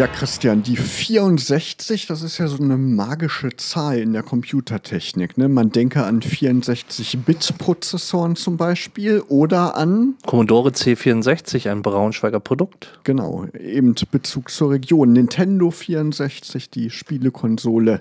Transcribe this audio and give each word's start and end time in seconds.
Ja, 0.00 0.06
Christian, 0.06 0.62
die 0.62 0.78
64, 0.78 2.06
das 2.06 2.22
ist 2.22 2.38
ja 2.38 2.48
so 2.48 2.56
eine 2.56 2.78
magische 2.78 3.54
Zahl 3.58 3.98
in 3.98 4.14
der 4.14 4.22
Computertechnik. 4.22 5.36
Ne? 5.36 5.50
Man 5.50 5.72
denke 5.72 6.04
an 6.04 6.22
64-Bit-Prozessoren 6.22 8.34
zum 8.34 8.56
Beispiel 8.56 9.20
oder 9.28 9.76
an 9.76 10.14
Commodore 10.24 10.70
C64, 10.70 11.70
ein 11.70 11.82
Braunschweiger 11.82 12.40
Produkt. 12.40 12.98
Genau, 13.04 13.44
eben 13.52 13.94
Bezug 14.10 14.50
zur 14.50 14.70
Region. 14.70 15.12
Nintendo 15.12 15.70
64, 15.70 16.70
die 16.70 16.88
Spielekonsole. 16.88 18.00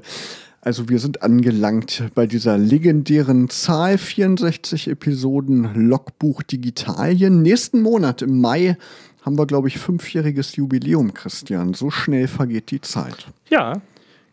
Also 0.61 0.87
wir 0.87 0.99
sind 0.99 1.21
angelangt 1.21 2.03
bei 2.15 2.27
dieser 2.27 2.57
legendären 2.57 3.49
Zahl 3.49 3.97
64 3.97 4.89
Episoden 4.89 5.73
Logbuch 5.73 6.43
Digitalien. 6.43 7.41
Nächsten 7.41 7.81
Monat 7.81 8.21
im 8.21 8.39
Mai 8.39 8.77
haben 9.29 9.37
wir, 9.37 9.45
glaube 9.45 9.67
ich, 9.67 9.77
fünfjähriges 9.77 10.55
Jubiläum, 10.55 11.13
Christian. 11.13 11.75
So 11.75 11.91
schnell 11.91 12.27
vergeht 12.27 12.71
die 12.71 12.81
Zeit. 12.81 13.27
Ja. 13.51 13.79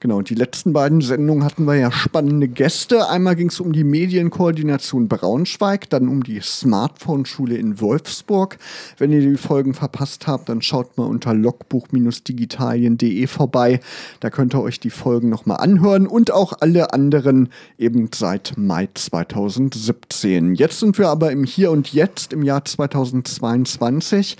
Genau, 0.00 0.18
und 0.18 0.28
die 0.28 0.34
letzten 0.34 0.74
beiden 0.74 1.00
Sendungen 1.00 1.42
hatten 1.42 1.64
wir 1.64 1.74
ja 1.74 1.90
spannende 1.90 2.48
Gäste. 2.48 3.08
Einmal 3.08 3.34
ging 3.34 3.48
es 3.48 3.60
um 3.60 3.72
die 3.72 3.82
Medienkoordination 3.82 5.08
Braunschweig, 5.08 5.88
dann 5.88 6.08
um 6.08 6.22
die 6.22 6.40
Smartphone-Schule 6.40 7.56
in 7.56 7.80
Wolfsburg. 7.80 8.58
Wenn 8.98 9.10
ihr 9.10 9.22
die 9.22 9.38
Folgen 9.38 9.72
verpasst 9.72 10.26
habt, 10.26 10.50
dann 10.50 10.60
schaut 10.60 10.98
mal 10.98 11.04
unter 11.04 11.32
logbuch-digitalien.de 11.32 13.26
vorbei. 13.26 13.80
Da 14.20 14.28
könnt 14.28 14.54
ihr 14.54 14.62
euch 14.62 14.80
die 14.80 14.90
Folgen 14.90 15.30
nochmal 15.30 15.58
anhören 15.58 16.06
und 16.06 16.30
auch 16.30 16.52
alle 16.60 16.92
anderen 16.92 17.48
eben 17.78 18.10
seit 18.14 18.52
Mai 18.58 18.88
2017. 18.92 20.56
Jetzt 20.56 20.80
sind 20.80 20.98
wir 20.98 21.08
aber 21.08 21.32
im 21.32 21.44
Hier 21.44 21.70
und 21.70 21.92
Jetzt 21.92 22.34
im 22.34 22.42
Jahr 22.42 22.66
2022 22.66 24.36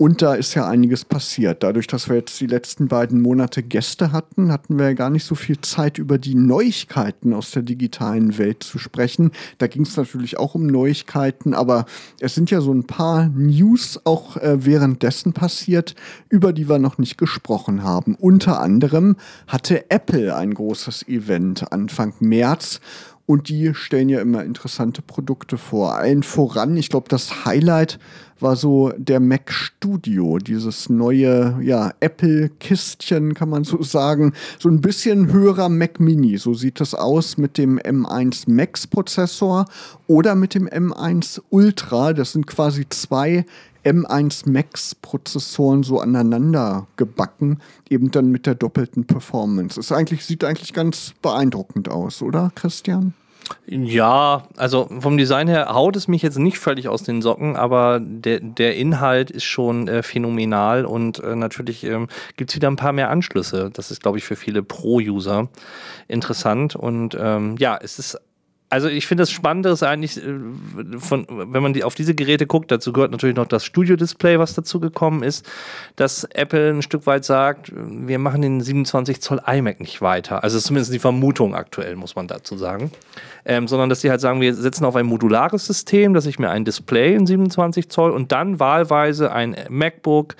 und 0.00 0.22
da 0.22 0.32
ist 0.32 0.54
ja 0.54 0.66
einiges 0.66 1.04
passiert. 1.04 1.62
Dadurch, 1.62 1.86
dass 1.86 2.08
wir 2.08 2.16
jetzt 2.16 2.40
die 2.40 2.46
letzten 2.46 2.88
beiden 2.88 3.20
Monate 3.20 3.62
Gäste 3.62 4.12
hatten, 4.12 4.50
hatten 4.50 4.78
wir 4.78 4.86
ja 4.86 4.92
gar 4.94 5.10
nicht 5.10 5.26
so 5.26 5.34
viel 5.34 5.60
Zeit, 5.60 5.98
über 5.98 6.16
die 6.16 6.34
Neuigkeiten 6.34 7.34
aus 7.34 7.50
der 7.50 7.60
digitalen 7.60 8.38
Welt 8.38 8.62
zu 8.62 8.78
sprechen. 8.78 9.30
Da 9.58 9.66
ging 9.66 9.82
es 9.82 9.98
natürlich 9.98 10.38
auch 10.38 10.54
um 10.54 10.66
Neuigkeiten, 10.66 11.52
aber 11.52 11.84
es 12.18 12.34
sind 12.34 12.50
ja 12.50 12.62
so 12.62 12.72
ein 12.72 12.84
paar 12.84 13.28
News 13.28 14.00
auch 14.04 14.38
äh, 14.38 14.64
währenddessen 14.64 15.34
passiert, 15.34 15.94
über 16.30 16.54
die 16.54 16.66
wir 16.66 16.78
noch 16.78 16.96
nicht 16.96 17.18
gesprochen 17.18 17.82
haben. 17.82 18.14
Unter 18.14 18.58
anderem 18.58 19.16
hatte 19.48 19.90
Apple 19.90 20.34
ein 20.34 20.54
großes 20.54 21.08
Event 21.08 21.74
Anfang 21.74 22.14
März 22.20 22.80
und 23.30 23.48
die 23.48 23.74
stellen 23.74 24.08
ja 24.08 24.20
immer 24.20 24.42
interessante 24.42 25.02
Produkte 25.02 25.56
vor. 25.56 25.94
Allen 25.94 26.24
voran, 26.24 26.76
ich 26.76 26.88
glaube, 26.88 27.08
das 27.08 27.44
Highlight 27.44 28.00
war 28.42 28.56
so 28.56 28.92
der 28.96 29.20
Mac 29.20 29.52
Studio, 29.52 30.38
dieses 30.38 30.88
neue 30.88 31.58
ja, 31.62 31.92
Apple-Kistchen, 32.00 33.34
kann 33.34 33.48
man 33.48 33.64
so 33.64 33.82
sagen. 33.82 34.32
So 34.58 34.68
ein 34.68 34.80
bisschen 34.80 35.32
höherer 35.32 35.68
Mac 35.68 36.00
Mini, 36.00 36.38
so 36.38 36.54
sieht 36.54 36.80
das 36.80 36.94
aus 36.94 37.36
mit 37.36 37.58
dem 37.58 37.78
M1 37.78 38.50
Max-Prozessor 38.50 39.66
oder 40.06 40.34
mit 40.34 40.54
dem 40.54 40.68
M1 40.68 41.40
Ultra. 41.50 42.12
Das 42.12 42.32
sind 42.32 42.46
quasi 42.46 42.86
zwei 42.88 43.44
M1 43.84 44.50
Max 44.50 44.94
Prozessoren 44.94 45.82
so 45.82 46.00
aneinander 46.00 46.86
gebacken, 46.96 47.58
eben 47.88 48.10
dann 48.10 48.30
mit 48.30 48.46
der 48.46 48.54
doppelten 48.54 49.06
Performance. 49.06 49.80
Es 49.80 49.90
eigentlich, 49.90 50.26
sieht 50.26 50.44
eigentlich 50.44 50.74
ganz 50.74 51.14
beeindruckend 51.22 51.88
aus, 51.88 52.22
oder 52.22 52.52
Christian? 52.54 53.14
Ja, 53.66 54.44
also 54.56 54.88
vom 55.00 55.16
Design 55.16 55.48
her 55.48 55.72
haut 55.72 55.96
es 55.96 56.08
mich 56.08 56.22
jetzt 56.22 56.38
nicht 56.38 56.58
völlig 56.58 56.88
aus 56.88 57.02
den 57.02 57.22
Socken, 57.22 57.56
aber 57.56 58.00
der, 58.00 58.40
der 58.40 58.76
Inhalt 58.76 59.30
ist 59.30 59.44
schon 59.44 59.88
äh, 59.88 60.02
phänomenal 60.02 60.84
und 60.84 61.20
äh, 61.20 61.36
natürlich 61.36 61.84
ähm, 61.84 62.08
gibt 62.36 62.50
es 62.50 62.56
wieder 62.56 62.68
ein 62.68 62.76
paar 62.76 62.92
mehr 62.92 63.10
Anschlüsse. 63.10 63.70
Das 63.72 63.90
ist, 63.90 64.02
glaube 64.02 64.18
ich, 64.18 64.24
für 64.24 64.36
viele 64.36 64.62
Pro-User 64.62 65.48
interessant 66.08 66.76
und 66.76 67.16
ähm, 67.18 67.56
ja, 67.58 67.78
es 67.80 67.98
ist 67.98 68.20
also 68.70 68.88
ich 68.88 69.08
finde 69.08 69.22
das 69.22 69.32
Spannende 69.32 69.68
ist 69.70 69.82
eigentlich, 69.82 70.16
äh, 70.16 70.32
von, 70.98 71.26
wenn 71.28 71.62
man 71.62 71.72
die, 71.72 71.82
auf 71.82 71.96
diese 71.96 72.14
Geräte 72.14 72.46
guckt, 72.46 72.70
dazu 72.70 72.92
gehört 72.92 73.10
natürlich 73.10 73.34
noch 73.34 73.48
das 73.48 73.64
Studio-Display, 73.64 74.38
was 74.38 74.54
dazu 74.54 74.78
gekommen 74.78 75.24
ist, 75.24 75.44
dass 75.96 76.22
Apple 76.24 76.70
ein 76.70 76.82
Stück 76.82 77.04
weit 77.06 77.24
sagt, 77.24 77.72
wir 77.74 78.20
machen 78.20 78.42
den 78.42 78.60
27 78.60 79.20
Zoll 79.20 79.40
iMac 79.44 79.80
nicht 79.80 80.00
weiter. 80.00 80.44
Also 80.44 80.60
zumindest 80.60 80.94
die 80.94 81.00
Vermutung 81.00 81.54
aktuell, 81.56 81.96
muss 81.96 82.14
man 82.14 82.28
dazu 82.28 82.56
sagen. 82.56 82.92
Ähm, 83.44 83.66
sondern 83.66 83.88
dass 83.88 84.02
sie 84.02 84.10
halt 84.10 84.20
sagen, 84.20 84.40
wir 84.40 84.54
setzen 84.54 84.84
auf 84.84 84.94
ein 84.94 85.06
modulares 85.06 85.66
System, 85.66 86.14
dass 86.14 86.26
ich 86.26 86.38
mir 86.38 86.50
ein 86.50 86.64
Display 86.64 87.14
in 87.14 87.26
27 87.26 87.88
Zoll 87.88 88.10
und 88.12 88.30
dann 88.30 88.60
wahlweise 88.60 89.32
ein 89.32 89.56
MacBook, 89.68 90.36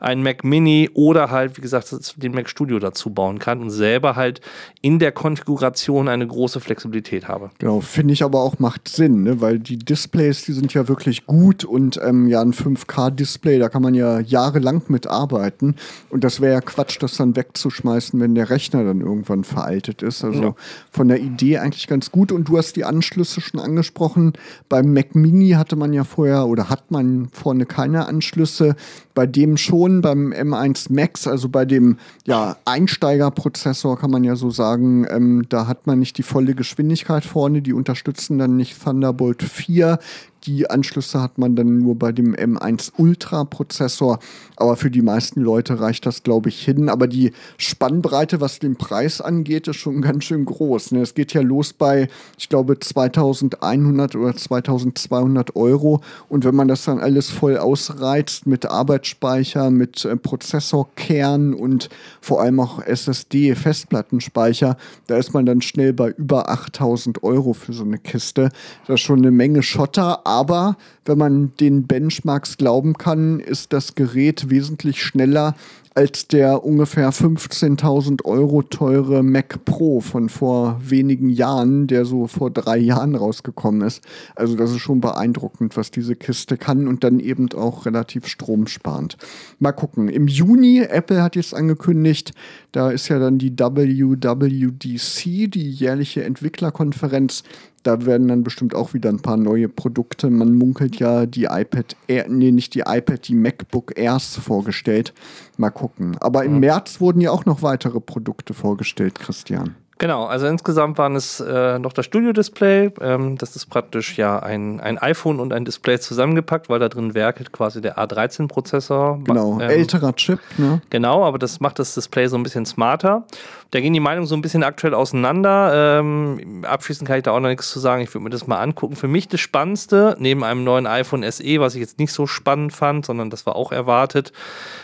ein 0.00 0.22
Mac 0.22 0.44
Mini 0.44 0.88
oder 0.94 1.30
halt, 1.30 1.58
wie 1.58 1.60
gesagt, 1.60 1.94
den 2.16 2.32
Mac 2.32 2.48
Studio 2.48 2.78
dazu 2.78 3.10
bauen 3.10 3.40
kann 3.40 3.60
und 3.60 3.70
selber 3.70 4.16
halt 4.16 4.40
in 4.80 5.00
der 5.00 5.12
Konfiguration 5.12 6.08
eine 6.08 6.26
große 6.26 6.60
Flexibilität 6.60 7.28
habe. 7.28 7.50
Genau. 7.58 7.73
Genau, 7.74 7.80
finde 7.80 8.14
ich 8.14 8.22
aber 8.22 8.40
auch 8.40 8.58
macht 8.60 8.88
Sinn, 8.88 9.24
ne? 9.24 9.40
weil 9.40 9.58
die 9.58 9.78
Displays, 9.78 10.44
die 10.44 10.52
sind 10.52 10.72
ja 10.74 10.86
wirklich 10.86 11.26
gut 11.26 11.64
und 11.64 11.98
ähm, 12.04 12.28
ja, 12.28 12.40
ein 12.40 12.52
5K-Display, 12.52 13.58
da 13.58 13.68
kann 13.68 13.82
man 13.82 13.94
ja 13.94 14.20
jahrelang 14.20 14.82
mit 14.88 15.08
arbeiten 15.08 15.74
und 16.10 16.22
das 16.22 16.40
wäre 16.40 16.54
ja 16.54 16.60
Quatsch, 16.60 16.98
das 17.00 17.16
dann 17.16 17.34
wegzuschmeißen, 17.34 18.20
wenn 18.20 18.34
der 18.36 18.50
Rechner 18.50 18.84
dann 18.84 19.00
irgendwann 19.00 19.42
veraltet 19.42 20.02
ist. 20.02 20.22
Also 20.22 20.42
ja. 20.42 20.54
von 20.90 21.08
der 21.08 21.20
Idee 21.20 21.58
eigentlich 21.58 21.88
ganz 21.88 22.12
gut 22.12 22.30
und 22.30 22.48
du 22.48 22.58
hast 22.58 22.76
die 22.76 22.84
Anschlüsse 22.84 23.40
schon 23.40 23.58
angesprochen. 23.58 24.34
Beim 24.68 24.92
Mac 24.92 25.14
Mini 25.16 25.50
hatte 25.50 25.74
man 25.74 25.92
ja 25.92 26.04
vorher 26.04 26.46
oder 26.46 26.70
hat 26.70 26.90
man 26.90 27.28
vorne 27.32 27.66
keine 27.66 28.06
Anschlüsse 28.06 28.76
bei 29.14 29.26
dem 29.26 29.56
schon, 29.56 30.00
beim 30.00 30.32
M1 30.32 30.92
Max, 30.92 31.26
also 31.26 31.48
bei 31.48 31.64
dem 31.64 31.98
ja, 32.26 32.56
Einsteigerprozessor 32.64 33.98
kann 33.98 34.10
man 34.10 34.24
ja 34.24 34.34
so 34.34 34.50
sagen, 34.50 35.06
ähm, 35.08 35.46
da 35.48 35.66
hat 35.66 35.86
man 35.86 36.00
nicht 36.00 36.18
die 36.18 36.24
volle 36.24 36.54
Geschwindigkeit 36.54 37.24
vorne, 37.24 37.62
die 37.64 37.72
unterstützen 37.72 38.38
dann 38.38 38.56
nicht 38.56 38.80
Thunderbolt 38.80 39.42
4, 39.42 39.98
die 40.46 40.68
Anschlüsse 40.68 41.20
hat 41.20 41.38
man 41.38 41.56
dann 41.56 41.78
nur 41.78 41.98
bei 41.98 42.12
dem 42.12 42.34
M1 42.34 42.92
Ultra 42.96 43.44
Prozessor. 43.44 44.18
Aber 44.56 44.76
für 44.76 44.90
die 44.90 45.02
meisten 45.02 45.40
Leute 45.40 45.80
reicht 45.80 46.06
das, 46.06 46.22
glaube 46.22 46.48
ich, 46.48 46.64
hin. 46.64 46.88
Aber 46.88 47.06
die 47.06 47.32
Spannbreite, 47.56 48.40
was 48.40 48.58
den 48.58 48.76
Preis 48.76 49.20
angeht, 49.20 49.68
ist 49.68 49.76
schon 49.76 50.02
ganz 50.02 50.24
schön 50.24 50.44
groß. 50.44 50.92
Ne? 50.92 51.00
Es 51.00 51.14
geht 51.14 51.32
ja 51.32 51.40
los 51.40 51.72
bei, 51.72 52.08
ich 52.38 52.48
glaube, 52.48 52.78
2100 52.78 54.16
oder 54.16 54.36
2200 54.36 55.56
Euro. 55.56 56.00
Und 56.28 56.44
wenn 56.44 56.54
man 56.54 56.68
das 56.68 56.84
dann 56.84 56.98
alles 56.98 57.30
voll 57.30 57.56
ausreizt 57.56 58.46
mit 58.46 58.66
Arbeitsspeicher, 58.66 59.70
mit 59.70 60.04
äh, 60.04 60.16
Prozessorkern 60.16 61.54
und 61.54 61.88
vor 62.20 62.40
allem 62.40 62.60
auch 62.60 62.80
SSD, 62.80 63.54
Festplattenspeicher, 63.54 64.76
da 65.06 65.16
ist 65.16 65.32
man 65.32 65.46
dann 65.46 65.62
schnell 65.62 65.92
bei 65.92 66.10
über 66.10 66.48
8000 66.48 67.22
Euro 67.22 67.54
für 67.54 67.72
so 67.72 67.84
eine 67.84 67.98
Kiste. 67.98 68.50
Das 68.86 68.94
ist 68.94 69.00
schon 69.00 69.18
eine 69.18 69.30
Menge 69.30 69.62
Schotter 69.62 70.26
aber 70.34 70.76
wenn 71.04 71.18
man 71.18 71.52
den 71.60 71.86
Benchmarks 71.86 72.56
glauben 72.56 72.94
kann, 72.94 73.40
ist 73.40 73.72
das 73.72 73.94
Gerät 73.94 74.50
wesentlich 74.50 75.02
schneller 75.02 75.54
als 75.94 76.26
der 76.26 76.64
ungefähr 76.64 77.12
15.000 77.12 78.24
Euro 78.24 78.62
teure 78.62 79.22
Mac 79.22 79.64
Pro 79.64 80.00
von 80.00 80.28
vor 80.28 80.80
wenigen 80.82 81.30
Jahren, 81.30 81.86
der 81.86 82.04
so 82.04 82.26
vor 82.26 82.50
drei 82.50 82.78
Jahren 82.78 83.14
rausgekommen 83.14 83.82
ist. 83.82 84.02
Also 84.34 84.56
das 84.56 84.72
ist 84.72 84.80
schon 84.80 85.00
beeindruckend, 85.00 85.76
was 85.76 85.92
diese 85.92 86.16
Kiste 86.16 86.56
kann 86.56 86.88
und 86.88 87.04
dann 87.04 87.20
eben 87.20 87.52
auch 87.52 87.86
relativ 87.86 88.26
stromsparend. 88.26 89.16
Mal 89.60 89.72
gucken. 89.72 90.08
Im 90.08 90.26
Juni, 90.26 90.80
Apple 90.80 91.22
hat 91.22 91.36
jetzt 91.36 91.54
angekündigt, 91.54 92.32
da 92.72 92.90
ist 92.90 93.08
ja 93.08 93.20
dann 93.20 93.38
die 93.38 93.52
WWDC, 93.56 95.50
die 95.50 95.70
jährliche 95.70 96.24
Entwicklerkonferenz 96.24 97.44
da 97.84 98.04
werden 98.06 98.28
dann 98.28 98.42
bestimmt 98.42 98.74
auch 98.74 98.94
wieder 98.94 99.10
ein 99.10 99.20
paar 99.20 99.36
neue 99.36 99.68
Produkte. 99.68 100.30
Man 100.30 100.54
munkelt 100.54 100.96
ja 100.98 101.26
die 101.26 101.44
iPad 101.44 101.96
Air, 102.08 102.26
nee, 102.28 102.50
nicht 102.50 102.74
die 102.74 102.80
iPad, 102.80 103.28
die 103.28 103.34
MacBook 103.34 103.96
Airs 103.96 104.36
vorgestellt. 104.36 105.12
Mal 105.56 105.70
gucken. 105.70 106.16
Aber 106.20 106.44
im 106.44 106.54
mhm. 106.54 106.60
März 106.60 107.00
wurden 107.00 107.20
ja 107.20 107.30
auch 107.30 107.44
noch 107.44 107.62
weitere 107.62 108.00
Produkte 108.00 108.54
vorgestellt, 108.54 109.18
Christian. 109.20 109.76
Genau, 109.98 110.24
also 110.24 110.46
insgesamt 110.46 110.98
waren 110.98 111.14
es 111.14 111.38
äh, 111.38 111.78
noch 111.78 111.92
das 111.92 112.04
Studio-Display. 112.06 112.90
Ähm, 113.00 113.38
das 113.38 113.54
ist 113.54 113.66
praktisch 113.66 114.18
ja 114.18 114.40
ein, 114.40 114.80
ein 114.80 114.98
iPhone 114.98 115.38
und 115.38 115.52
ein 115.52 115.64
Display 115.64 116.00
zusammengepackt, 116.00 116.68
weil 116.68 116.80
da 116.80 116.88
drin 116.88 117.14
werkelt 117.14 117.52
quasi 117.52 117.80
der 117.80 117.96
A13-Prozessor. 117.96 119.20
Genau, 119.22 119.60
ähm, 119.60 119.70
älterer 119.70 120.14
Chip, 120.16 120.40
ne? 120.58 120.82
Genau, 120.90 121.24
aber 121.24 121.38
das 121.38 121.60
macht 121.60 121.78
das 121.78 121.94
Display 121.94 122.26
so 122.26 122.36
ein 122.36 122.42
bisschen 122.42 122.66
smarter. 122.66 123.24
Da 123.74 123.80
gehen 123.80 123.92
die 123.92 123.98
Meinungen 123.98 124.28
so 124.28 124.36
ein 124.36 124.40
bisschen 124.40 124.62
aktuell 124.62 124.94
auseinander. 124.94 125.98
Ähm, 125.98 126.64
abschließend 126.64 127.08
kann 127.08 127.16
ich 127.16 127.24
da 127.24 127.32
auch 127.32 127.40
noch 127.40 127.48
nichts 127.48 127.72
zu 127.72 127.80
sagen. 127.80 128.02
Ich 128.02 128.14
würde 128.14 128.22
mir 128.22 128.30
das 128.30 128.46
mal 128.46 128.60
angucken. 128.60 128.94
Für 128.94 129.08
mich 129.08 129.26
das 129.26 129.40
Spannendste, 129.40 130.14
neben 130.20 130.44
einem 130.44 130.62
neuen 130.62 130.86
iPhone 130.86 131.28
SE, 131.28 131.58
was 131.58 131.74
ich 131.74 131.80
jetzt 131.80 131.98
nicht 131.98 132.12
so 132.12 132.28
spannend 132.28 132.72
fand, 132.72 133.04
sondern 133.04 133.30
das 133.30 133.46
war 133.46 133.56
auch 133.56 133.72
erwartet, 133.72 134.32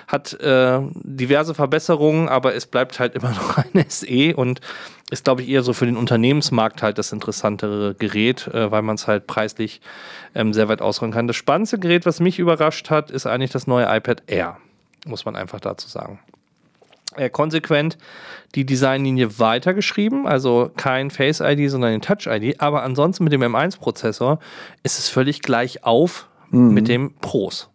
hat 0.09 0.33
äh, 0.41 0.81
diverse 1.05 1.55
Verbesserungen, 1.55 2.29
aber 2.29 2.57
es 2.57 2.67
bleibt 2.67 2.99
halt 2.99 3.15
immer 3.15 3.31
noch 3.31 3.59
ein 3.59 3.85
SE 3.89 4.35
und 4.35 4.61
ist, 5.13 5.23
glaube 5.23 5.43
ich, 5.43 5.49
eher 5.49 5.63
so 5.63 5.73
für 5.73 5.87
den 5.87 5.97
Unternehmensmarkt 5.97 6.83
halt 6.83 6.99
das 6.99 7.13
interessantere 7.13 7.95
Gerät, 7.95 8.49
äh, 8.49 8.73
weil 8.73 8.83
man 8.83 8.97
es 8.97 9.07
halt 9.07 9.29
preislich 9.29 9.81
ähm, 10.35 10.53
sehr 10.53 10.69
weit 10.69 10.83
ausrollen 10.83 11.15
kann. 11.15 11.29
Das 11.29 11.37
spannendste 11.37 11.79
Gerät, 11.79 12.07
was 12.07 12.19
mich 12.19 12.41
überrascht 12.41 12.91
hat, 12.91 13.13
ist 13.13 13.27
eigentlich 13.27 13.53
das 13.53 13.69
neue 13.69 13.87
iPad 13.89 14.25
Air, 14.27 14.57
muss 15.07 15.25
man 15.25 15.37
einfach 15.37 15.61
dazu 15.61 15.89
sagen. 15.89 16.19
Äh, 17.17 17.29
konsequent 17.31 17.99
die 18.55 18.65
Designlinie 18.65 19.39
weitergeschrieben, 19.39 20.27
also 20.27 20.71
kein 20.77 21.11
Face 21.11 21.41
ID, 21.41 21.71
sondern 21.71 21.93
ein 21.93 22.01
Touch 22.01 22.27
ID, 22.27 22.61
aber 22.61 22.83
ansonsten 22.83 23.25
mit 23.25 23.33
dem 23.33 23.43
M1-Prozessor 23.43 24.39
ist 24.83 24.99
es 24.99 25.09
völlig 25.09 25.43
gleich 25.43 25.85
auf 25.85 26.29
mhm. 26.51 26.73
mit 26.73 26.89
dem 26.89 27.15
Pros. 27.21 27.69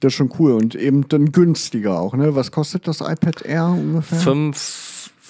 Das 0.00 0.12
ist 0.12 0.16
schon 0.16 0.32
cool 0.38 0.52
und 0.52 0.74
eben 0.74 1.08
dann 1.08 1.32
günstiger 1.32 1.98
auch, 1.98 2.14
ne? 2.14 2.34
Was 2.34 2.50
kostet 2.50 2.86
das 2.88 3.00
iPad 3.00 3.42
Air 3.42 3.66
ungefähr? 3.66 4.18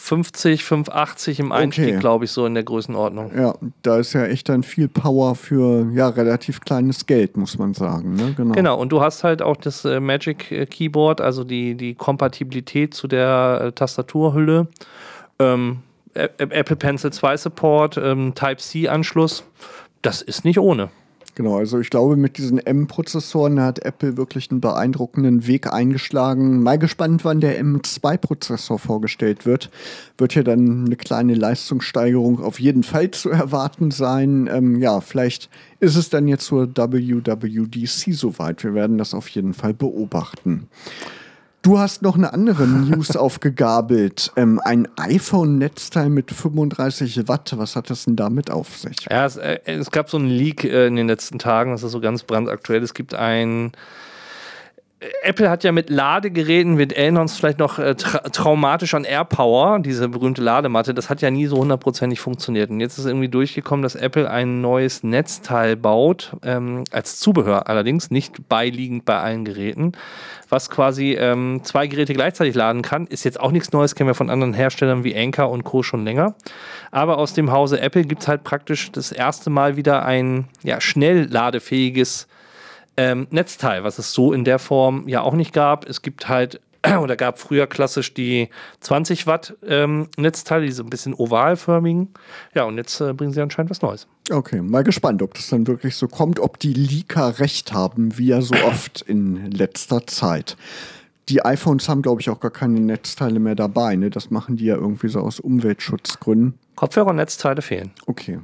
550, 0.05 0.65
580 0.65 1.41
im 1.41 1.51
Einstieg, 1.51 1.89
okay. 1.89 1.99
glaube 1.99 2.27
ich, 2.27 2.31
so 2.31 2.45
in 2.45 2.53
der 2.53 2.63
Größenordnung. 2.63 3.33
Ja, 3.35 3.55
da 3.81 3.97
ist 3.97 4.13
ja 4.13 4.27
echt 4.27 4.51
dann 4.51 4.63
viel 4.63 4.87
Power 4.87 5.35
für 5.35 5.91
ja 5.95 6.11
relativ 6.11 6.61
kleines 6.61 7.07
Geld, 7.07 7.39
muss 7.39 7.57
man 7.57 7.73
sagen. 7.73 8.15
Ne? 8.15 8.35
Genau. 8.37 8.53
genau, 8.53 8.79
und 8.79 8.91
du 8.91 9.01
hast 9.01 9.25
halt 9.25 9.41
auch 9.41 9.57
das 9.57 9.87
äh, 9.87 10.01
Magic 10.01 10.53
äh, 10.53 10.67
Keyboard, 10.67 11.23
also 11.23 11.43
die, 11.43 11.75
die 11.75 11.95
Kompatibilität 11.95 12.93
zu 12.93 13.09
der 13.09 13.61
äh, 13.63 13.73
Tastaturhülle. 13.73 14.67
Ähm, 15.39 15.79
Apple 16.13 16.77
Pencil 16.77 17.11
2 17.11 17.39
Support, 17.39 17.97
ähm, 17.97 18.35
Type-C-Anschluss. 18.35 19.45
Das 20.03 20.21
ist 20.21 20.45
nicht 20.45 20.59
ohne. 20.59 20.91
Genau, 21.37 21.57
also 21.57 21.81
ich 21.81 21.91
glaube, 21.91 22.17
mit 22.17 22.39
diesen 22.39 22.59
M-Prozessoren 22.59 23.61
hat 23.61 23.81
Apple 23.81 24.17
wirklich 24.17 24.53
einen 24.53 24.61
beeindruckenden 24.61 25.49
Weg 25.49 25.73
eingeschlagen. 25.73 26.63
Mal 26.63 26.79
gespannt, 26.79 27.25
wann 27.25 27.41
der 27.41 27.61
M2-Prozessor 27.61 28.79
vorgestellt 28.79 29.45
wird. 29.45 29.69
Wird 30.17 30.35
hier 30.35 30.45
dann 30.45 30.85
eine 30.87 30.95
kleine 30.95 31.35
Leistungssteigerung 31.35 32.41
auf 32.41 32.61
jeden 32.61 32.85
Fall 32.85 33.11
zu 33.11 33.31
erwarten 33.31 33.91
sein. 33.91 34.49
Ähm, 34.53 34.81
ja, 34.81 35.01
vielleicht 35.01 35.51
ist 35.81 35.97
es 35.97 36.09
dann 36.09 36.29
jetzt 36.29 36.47
zur 36.47 36.69
WWDC 36.69 38.15
soweit. 38.15 38.63
Wir 38.63 38.75
werden 38.75 38.97
das 38.97 39.13
auf 39.13 39.27
jeden 39.29 39.55
Fall 39.55 39.75
beobachten. 39.75 40.69
Du 41.65 41.79
hast 41.79 42.03
noch 42.03 42.15
eine 42.15 42.35
andere 42.35 42.67
News 42.69 43.17
aufgegabelt. 43.17 44.33
Ähm, 44.37 44.61
ein 44.63 44.87
iPhone-Netzteil 44.99 46.11
mit 46.11 46.31
35 46.31 47.27
Watt. 47.27 47.55
Was 47.57 47.75
hat 47.75 47.89
das 47.89 48.05
denn 48.05 48.17
damit 48.17 48.51
auf 48.51 48.77
sich? 48.77 49.07
Ja, 49.11 49.25
es, 49.25 49.39
äh, 49.39 49.61
es 49.65 49.91
gab 49.91 50.11
so 50.11 50.19
einen 50.19 50.29
Leak 50.29 50.65
äh, 50.65 50.87
in 50.87 50.97
den 50.97 51.07
letzten 51.07 51.39
Tagen. 51.39 51.71
Das 51.71 51.83
ist 51.83 51.93
so 51.93 52.01
ganz 52.01 52.23
brandaktuell. 52.23 52.83
Es 52.83 52.93
gibt 52.93 53.15
ein 53.15 53.73
Apple 55.23 55.51
hat 55.51 55.65
ja 55.65 55.73
mit 55.73 55.91
Ladegeräten, 55.91 56.79
wir 56.79 56.91
erinnern 56.97 57.23
uns 57.23 57.37
vielleicht 57.37 57.59
noch 57.59 57.79
äh, 57.79 57.95
tra 57.95 58.19
traumatisch 58.21 58.95
an 58.95 59.05
AirPower, 59.05 59.79
diese 59.81 60.09
berühmte 60.09 60.43
Ladematte, 60.43 60.95
das 60.95 61.11
hat 61.11 61.21
ja 61.23 61.31
nie 61.31 61.47
so 61.47 61.59
hundertprozentig 61.59 62.21
funktioniert. 62.21 62.71
Und 62.71 62.81
jetzt 62.81 62.99
ist 62.99 63.07
irgendwie 63.07 63.29
durchgekommen, 63.29 63.83
dass 63.83 63.95
Apple 63.95 64.31
ein 64.31 64.61
neues 64.61 65.03
Netzteil 65.03 65.77
baut, 65.77 66.37
ähm, 66.43 66.85
als 66.91 67.19
Zubehör 67.19 67.69
allerdings, 67.69 68.11
nicht 68.11 68.49
beiliegend 68.49 69.05
bei 69.05 69.19
allen 69.19 69.45
Geräten, 69.45 69.93
was 70.49 70.71
quasi 70.71 71.13
ähm, 71.13 71.61
zwei 71.65 71.87
Geräte 71.87 72.15
gleichzeitig 72.15 72.55
laden 72.55 72.83
kann. 72.83 73.07
Ist 73.07 73.25
jetzt 73.25 73.41
auch 73.41 73.51
nichts 73.51 73.73
Neues, 73.73 73.95
kennen 73.95 74.09
wir 74.09 74.15
von 74.15 74.31
anderen 74.31 74.55
Herstellern 74.55 75.05
wie 75.05 75.17
Anker 75.17 75.51
und 75.51 75.65
Co. 75.65 75.83
schon 75.83 76.05
länger. 76.05 76.35
Aber 76.91 77.19
aus 77.19 77.35
dem 77.35 77.51
Hause 77.51 77.81
Apple 77.81 78.05
gibt 78.05 78.23
es 78.23 78.29
halt 78.29 78.45
praktisch 78.45 78.93
das 78.93 79.13
erste 79.13 79.51
Mal 79.51 79.77
wieder 79.77 80.05
ein 80.05 80.49
ja, 80.63 80.81
schnell 80.81 81.27
ladefähiges 81.31 82.29
ähm, 82.97 83.27
Netzteil, 83.31 83.85
was 83.85 83.99
es 83.99 84.13
so 84.13 84.33
in 84.33 84.45
der 84.45 84.59
Form 84.59 85.09
ja 85.09 85.23
auch 85.23 85.35
nicht 85.35 85.53
gab. 85.53 85.89
Es 85.89 86.03
gibt 86.03 86.29
halt 86.29 86.61
oder 87.01 87.17
gab 87.17 87.39
früher 87.39 87.67
klassisch 87.67 88.15
die 88.15 88.49
20 88.81 89.27
Watt 89.27 89.57
ähm, 89.67 90.09
Netzteile, 90.17 90.67
die 90.67 90.73
so 90.73 90.83
ein 90.83 90.91
bisschen 90.91 91.15
ovalförmigen. 91.15 92.09
Ja, 92.55 92.65
und 92.65 92.77
jetzt 92.77 93.01
äh, 93.01 93.13
bringen 93.13 93.33
sie 93.33 93.41
anscheinend 93.41 93.71
was 93.71 93.83
Neues. 93.83 94.07
Okay, 94.31 94.61
mal 94.61 94.85
gespannt, 94.85 95.23
ob 95.23 95.35
das 95.35 95.49
dann 95.49 95.67
wirklich 95.67 95.97
so 95.97 96.09
kommt, 96.09 96.41
ob 96.41 96.59
die 96.59 96.73
Leaker 96.73 97.39
recht 97.39 97.73
haben, 97.73 98.19
wie 98.19 98.27
ja 98.29 98.41
so 98.41 98.55
oft 98.67 99.03
in 99.03 99.51
letzter 99.51 100.07
Zeit. 100.07 100.57
Die 101.29 101.45
iPhones 101.45 101.89
haben, 101.89 102.03
glaube 102.03 102.21
ich, 102.21 102.29
auch 102.29 102.41
gar 102.41 102.51
keine 102.51 102.81
Netzteile 102.81 103.39
mehr 103.39 103.55
dabei. 103.55 103.97
Ne? 103.97 104.11
Das 104.11 104.31
machen 104.31 104.57
die 104.57 104.67
ja 104.67 104.77
irgendwie 104.77 105.09
so 105.09 105.21
aus 105.21 105.41
Umweltschutzgründen. 105.41 106.59
Kopfhörer 106.77 107.09
und 107.09 107.17
Netzteile 107.17 107.63
fehlen. 107.63 107.93
Okay. 108.07 108.41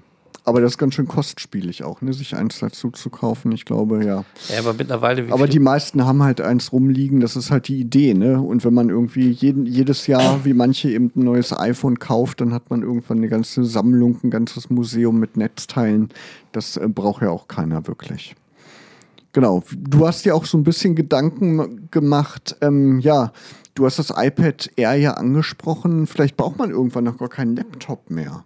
Aber 0.51 0.61
das 0.61 0.73
ist 0.73 0.79
ganz 0.79 0.95
schön 0.95 1.07
kostspielig 1.07 1.85
auch, 1.85 2.03
ne? 2.03 2.13
sich 2.13 2.35
eins 2.35 2.59
dazu 2.59 2.91
zu 2.91 3.09
kaufen. 3.09 3.53
Ich 3.53 3.65
glaube, 3.65 4.05
ja. 4.05 4.25
Ja, 4.49 4.59
aber 4.59 4.73
mittlerweile. 4.73 5.33
aber 5.33 5.47
die 5.47 5.61
meisten 5.61 6.05
haben 6.05 6.25
halt 6.25 6.41
eins 6.41 6.73
rumliegen. 6.73 7.21
Das 7.21 7.37
ist 7.37 7.53
halt 7.53 7.69
die 7.69 7.79
Idee, 7.79 8.15
ne? 8.15 8.41
Und 8.43 8.65
wenn 8.65 8.75
man 8.75 8.89
irgendwie 8.89 9.31
jeden, 9.31 9.65
jedes 9.65 10.09
Jahr, 10.09 10.45
wie 10.45 10.53
manche 10.53 10.91
eben 10.91 11.13
ein 11.15 11.23
neues 11.23 11.57
iPhone 11.57 12.01
kauft, 12.01 12.41
dann 12.41 12.53
hat 12.53 12.69
man 12.69 12.83
irgendwann 12.83 13.19
eine 13.19 13.29
ganze 13.29 13.65
Sammlung, 13.65 14.19
ein 14.25 14.31
ganzes 14.31 14.71
Museum 14.71 15.21
mit 15.21 15.37
Netzteilen. 15.37 16.09
Das 16.51 16.77
äh, 16.77 16.89
braucht 16.89 17.23
ja 17.23 17.31
auch 17.31 17.47
keiner 17.47 17.87
wirklich. 17.87 18.35
Genau. 19.33 19.63
Du 19.79 20.05
hast 20.09 20.25
ja 20.25 20.35
auch 20.35 20.47
so 20.47 20.59
ein 20.59 20.65
bisschen 20.65 20.97
Gedanken 20.97 21.89
gemacht. 21.93 22.57
Ähm, 22.61 22.99
ja, 22.99 23.31
du 23.77 23.87
hast 23.87 24.01
das 24.01 24.13
iPad 24.17 24.69
Air 24.75 24.97
ja 24.97 25.13
angesprochen. 25.13 26.09
Vielleicht 26.09 26.37
braucht 26.37 26.59
man 26.59 26.71
irgendwann 26.71 27.05
noch 27.05 27.19
gar 27.19 27.29
keinen 27.29 27.55
Laptop 27.55 28.11
mehr. 28.11 28.45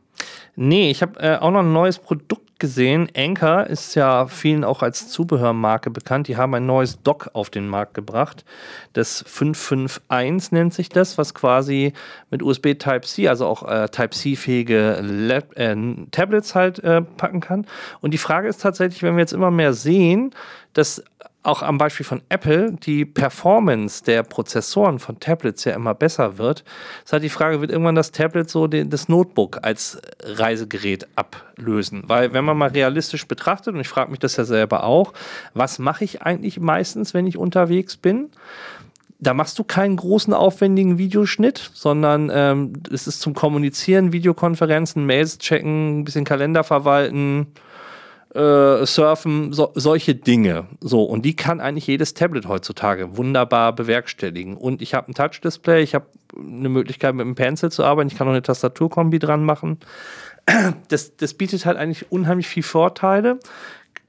Nee, 0.57 0.91
ich 0.91 1.03
habe 1.03 1.19
äh, 1.21 1.37
auch 1.39 1.51
noch 1.51 1.61
ein 1.61 1.73
neues 1.73 1.99
Produkt 1.99 2.45
gesehen. 2.59 3.09
Anker 3.17 3.67
ist 3.67 3.95
ja 3.95 4.27
vielen 4.27 4.65
auch 4.65 4.83
als 4.83 5.09
Zubehörmarke 5.09 5.91
bekannt. 5.91 6.29
Die 6.29 6.37
haben 6.37 6.55
ein 6.55 6.67
neues 6.67 7.03
Dock 7.03 7.31
auf 7.33 7.51
den 7.51 7.69
Markt 7.69 7.95
gebracht. 7.95 8.45
Das 8.93 9.25
551 9.27 10.53
nennt 10.53 10.73
sich 10.73 10.89
das, 10.89 11.19
was 11.19 11.35
quasi 11.35 11.93
mit 12.31 12.43
USB 12.43 12.75
Type-C, 12.75 13.29
also 13.29 13.47
auch 13.47 13.69
äh, 13.69 13.89
Type-C-fähige 13.89 15.43
äh, 15.57 15.77
Tablets 16.11 16.55
halt 16.55 16.79
äh, 16.79 17.03
packen 17.03 17.41
kann. 17.41 17.67
Und 18.01 18.13
die 18.13 18.19
Frage 18.19 18.49
ist 18.49 18.63
tatsächlich, 18.63 19.03
wenn 19.03 19.17
wir 19.17 19.21
jetzt 19.21 19.33
immer 19.33 19.51
mehr 19.51 19.73
sehen, 19.73 20.33
dass 20.75 21.03
auch 21.45 21.63
am 21.63 21.79
Beispiel 21.79 22.07
von 22.07 22.23
Apple 22.31 22.73
die 22.73 23.05
Performance 23.05 24.03
der 24.03 24.23
Prozessoren 24.23 24.99
von 24.99 25.21
Tablets 25.21 25.65
ja 25.65 25.75
immer 25.75 25.95
besser 25.95 26.39
wird. 26.39 26.65
Das 27.05 27.13
heißt, 27.13 27.25
die 27.25 27.29
Frage, 27.29 27.61
wird 27.61 27.71
irgendwann 27.71 27.95
das 27.95 28.13
Tablet 28.13 28.49
so 28.49 28.67
den, 28.67 28.89
das 28.91 29.09
Notebook 29.09 29.59
als 29.63 30.01
Reisegerät 30.23 31.07
ablösen? 31.17 32.03
Weil 32.07 32.33
wenn 32.33 32.45
man 32.45 32.57
mal 32.57 32.71
realistisch 32.71 33.29
betrachtet, 33.29 33.75
und 33.75 33.81
ich 33.81 33.89
frage 33.89 34.11
mich 34.11 34.21
das 34.21 34.37
ja 34.37 34.45
selber 34.45 34.85
auch, 34.85 35.13
was 35.53 35.79
mache 35.79 36.05
ich 36.05 36.23
eigentlich 36.23 36.59
meistens, 36.61 37.13
wenn 37.13 37.27
ich 37.27 37.37
unterwegs 37.37 37.97
bin? 37.99 38.31
Da 39.21 39.35
machst 39.35 39.59
du 39.59 39.65
keinen 39.65 39.97
großen 39.97 40.33
aufwendigen 40.33 40.99
Videoschnitt, 40.99 41.71
sondern 41.75 42.31
ähm, 42.33 42.73
es 42.93 43.07
ist 43.07 43.21
zum 43.21 43.35
Kommunizieren, 43.35 44.13
Videokonferenzen, 44.13 45.07
Mails 45.07 45.39
checken, 45.39 46.01
ein 46.01 46.05
bisschen 46.05 46.25
Kalender 46.25 46.65
verwalten, 46.65 47.49
äh, 48.35 48.85
surfen, 48.85 49.53
so, 49.53 49.71
solche 49.75 50.15
Dinge. 50.15 50.67
So, 50.81 51.05
und 51.05 51.23
die 51.25 51.37
kann 51.37 51.61
eigentlich 51.61 51.87
jedes 51.87 52.15
Tablet 52.15 52.49
heutzutage 52.49 53.17
wunderbar 53.17 53.73
bewerkstelligen. 53.75 54.57
Und 54.57 54.83
ich 54.83 54.95
habe 54.95 55.11
ein 55.11 55.15
Touch-Display, 55.15 55.83
ich 55.83 55.95
habe 55.95 56.07
eine 56.37 56.69
Möglichkeit 56.69 57.15
mit 57.15 57.25
einem 57.25 57.37
Pencil 57.37 57.71
zu 57.71 57.85
arbeiten, 57.85 58.09
ich 58.09 58.17
kann 58.17 58.27
noch 58.27 58.35
eine 58.35 58.43
Tastaturkombi 58.43 59.19
dran 59.19 59.45
machen. 59.45 59.79
Das, 60.89 61.17
das 61.17 61.33
bietet 61.33 61.65
halt 61.65 61.79
eigentlich 61.79 62.13
unheimlich 62.13 62.47
viel 62.47 62.63
Vorteile. 62.63 63.39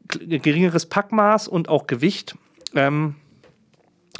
Geringeres 0.09 0.85
Packmaß 0.85 1.47
und 1.47 1.69
auch 1.69 1.87
Gewicht. 1.87 2.35
Ähm, 2.75 3.15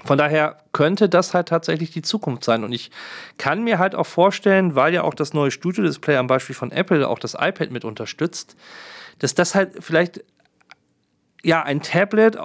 von 0.05 0.17
daher 0.17 0.57
könnte 0.71 1.09
das 1.09 1.33
halt 1.33 1.50
tatsächlich 1.50 1.91
die 1.91 2.01
Zukunft 2.01 2.45
sein. 2.45 2.63
Und 2.63 2.71
ich 2.71 2.89
kann 3.38 3.65
mir 3.65 3.79
halt 3.79 3.95
auch 3.95 4.05
vorstellen, 4.05 4.75
weil 4.75 4.93
ja 4.93 5.03
auch 5.03 5.13
das 5.13 5.33
neue 5.33 5.51
Studio-Display 5.51 6.15
am 6.15 6.27
Beispiel 6.27 6.55
von 6.55 6.71
Apple 6.71 7.05
auch 7.07 7.19
das 7.19 7.33
iPad 7.33 7.71
mit 7.71 7.83
unterstützt, 7.83 8.55
dass 9.19 9.34
das 9.36 9.55
halt 9.55 9.72
vielleicht 9.79 10.24
ja 11.43 11.63
ein 11.63 11.81
Tablet 11.81 12.38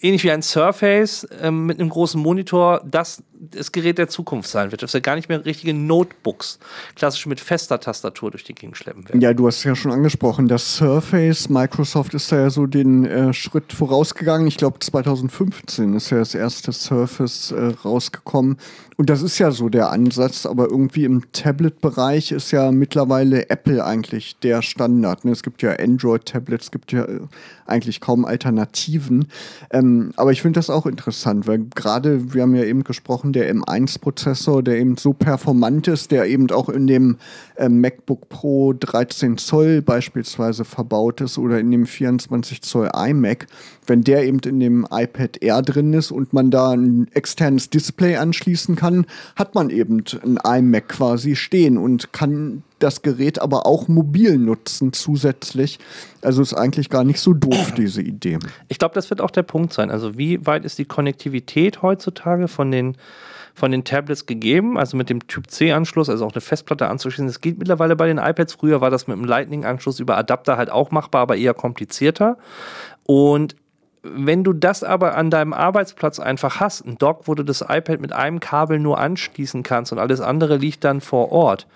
ähnlich 0.00 0.24
wie 0.24 0.30
ein 0.30 0.42
Surface 0.42 1.26
ähm, 1.40 1.66
mit 1.66 1.80
einem 1.80 1.88
großen 1.88 2.20
Monitor 2.20 2.82
das 2.84 3.22
das 3.40 3.72
Gerät 3.72 3.96
der 3.96 4.08
Zukunft 4.08 4.50
sein 4.50 4.70
wird, 4.70 4.82
dass 4.82 4.92
wir 4.92 5.00
gar 5.00 5.16
nicht 5.16 5.28
mehr 5.28 5.44
richtige 5.44 5.72
Notebooks 5.72 6.58
klassisch 6.94 7.26
mit 7.26 7.40
fester 7.40 7.80
Tastatur 7.80 8.30
durch 8.30 8.44
die 8.44 8.54
Gegend 8.54 8.76
schleppen 8.76 9.08
werden. 9.08 9.20
Ja, 9.20 9.32
du 9.32 9.46
hast 9.46 9.64
ja 9.64 9.74
schon 9.74 9.92
angesprochen, 9.92 10.46
das 10.46 10.76
Surface, 10.76 11.48
Microsoft 11.48 12.12
ist 12.14 12.30
da 12.30 12.40
ja 12.40 12.50
so 12.50 12.66
den 12.66 13.06
äh, 13.06 13.32
Schritt 13.32 13.72
vorausgegangen. 13.72 14.46
Ich 14.46 14.58
glaube 14.58 14.78
2015 14.78 15.94
ist 15.94 16.10
ja 16.10 16.18
das 16.18 16.34
erste 16.34 16.72
Surface 16.72 17.52
äh, 17.52 17.72
rausgekommen. 17.84 18.58
Und 19.00 19.08
das 19.08 19.22
ist 19.22 19.38
ja 19.38 19.50
so 19.50 19.70
der 19.70 19.90
Ansatz, 19.90 20.44
aber 20.44 20.68
irgendwie 20.68 21.04
im 21.04 21.32
Tablet-Bereich 21.32 22.32
ist 22.32 22.50
ja 22.50 22.70
mittlerweile 22.70 23.48
Apple 23.48 23.82
eigentlich 23.82 24.36
der 24.40 24.60
Standard. 24.60 25.24
Ne? 25.24 25.32
Es 25.32 25.42
gibt 25.42 25.62
ja 25.62 25.72
Android-Tablets, 25.72 26.66
es 26.66 26.70
gibt 26.70 26.92
ja 26.92 27.04
äh, 27.04 27.20
eigentlich 27.64 28.02
kaum 28.02 28.26
Alternativen. 28.26 29.28
Ähm, 29.70 30.12
aber 30.16 30.32
ich 30.32 30.42
finde 30.42 30.58
das 30.58 30.68
auch 30.68 30.84
interessant, 30.84 31.46
weil 31.46 31.60
gerade, 31.74 32.34
wir 32.34 32.42
haben 32.42 32.54
ja 32.54 32.64
eben 32.64 32.84
gesprochen, 32.84 33.29
der 33.32 33.54
M1-Prozessor, 33.54 34.62
der 34.62 34.78
eben 34.78 34.96
so 34.96 35.12
performant 35.12 35.88
ist, 35.88 36.10
der 36.10 36.26
eben 36.26 36.50
auch 36.50 36.68
in 36.68 36.86
dem 36.86 37.18
äh, 37.56 37.68
MacBook 37.68 38.28
Pro 38.28 38.72
13 38.72 39.38
Zoll 39.38 39.82
beispielsweise 39.82 40.64
verbaut 40.64 41.20
ist 41.20 41.38
oder 41.38 41.58
in 41.58 41.70
dem 41.70 41.86
24 41.86 42.62
Zoll 42.62 42.90
iMac, 42.94 43.46
wenn 43.86 44.02
der 44.02 44.24
eben 44.24 44.40
in 44.40 44.60
dem 44.60 44.86
iPad 44.90 45.42
Air 45.42 45.62
drin 45.62 45.92
ist 45.92 46.10
und 46.10 46.32
man 46.32 46.50
da 46.50 46.70
ein 46.70 47.08
externes 47.12 47.70
Display 47.70 48.16
anschließen 48.16 48.76
kann, 48.76 49.06
hat 49.36 49.54
man 49.54 49.70
eben 49.70 50.04
ein 50.22 50.38
iMac 50.44 50.88
quasi 50.88 51.36
stehen 51.36 51.78
und 51.78 52.12
kann 52.12 52.62
das 52.82 53.02
Gerät 53.02 53.40
aber 53.40 53.66
auch 53.66 53.88
mobil 53.88 54.38
nutzen 54.38 54.92
zusätzlich. 54.92 55.78
Also 56.22 56.42
ist 56.42 56.54
eigentlich 56.54 56.90
gar 56.90 57.04
nicht 57.04 57.20
so 57.20 57.32
doof, 57.32 57.72
diese 57.76 58.02
Idee. 58.02 58.38
Ich 58.68 58.78
glaube, 58.78 58.94
das 58.94 59.10
wird 59.10 59.20
auch 59.20 59.30
der 59.30 59.42
Punkt 59.42 59.72
sein. 59.72 59.90
Also 59.90 60.18
wie 60.18 60.44
weit 60.46 60.64
ist 60.64 60.78
die 60.78 60.84
Konnektivität 60.84 61.82
heutzutage 61.82 62.48
von 62.48 62.70
den 62.70 62.96
von 63.52 63.72
den 63.72 63.84
Tablets 63.84 64.26
gegeben, 64.26 64.78
also 64.78 64.96
mit 64.96 65.10
dem 65.10 65.26
Typ 65.26 65.50
C-Anschluss, 65.50 66.08
also 66.08 66.24
auch 66.24 66.32
eine 66.32 66.40
Festplatte 66.40 66.88
anzuschließen. 66.88 67.26
Das 67.26 67.40
geht 67.40 67.58
mittlerweile 67.58 67.94
bei 67.94 68.06
den 68.06 68.16
iPads. 68.16 68.54
Früher 68.54 68.80
war 68.80 68.90
das 68.90 69.06
mit 69.06 69.18
dem 69.18 69.24
Lightning-Anschluss 69.24 70.00
über 70.00 70.16
Adapter 70.16 70.56
halt 70.56 70.70
auch 70.70 70.90
machbar, 70.92 71.22
aber 71.22 71.36
eher 71.36 71.52
komplizierter. 71.52 72.38
Und 73.04 73.56
wenn 74.02 74.44
du 74.44 74.52
das 74.52 74.82
aber 74.82 75.16
an 75.16 75.30
deinem 75.30 75.52
Arbeitsplatz 75.52 76.18
einfach 76.18 76.60
hast, 76.60 76.86
ein 76.86 76.96
Dock, 76.96 77.28
wo 77.28 77.34
du 77.34 77.42
das 77.42 77.60
iPad 77.60 78.00
mit 78.00 78.12
einem 78.12 78.40
Kabel 78.40 78.78
nur 78.78 78.98
anschließen 78.98 79.62
kannst 79.62 79.92
und 79.92 79.98
alles 79.98 80.20
andere 80.20 80.56
liegt 80.56 80.84
dann 80.84 81.00
vor 81.00 81.30
Ort, 81.32 81.66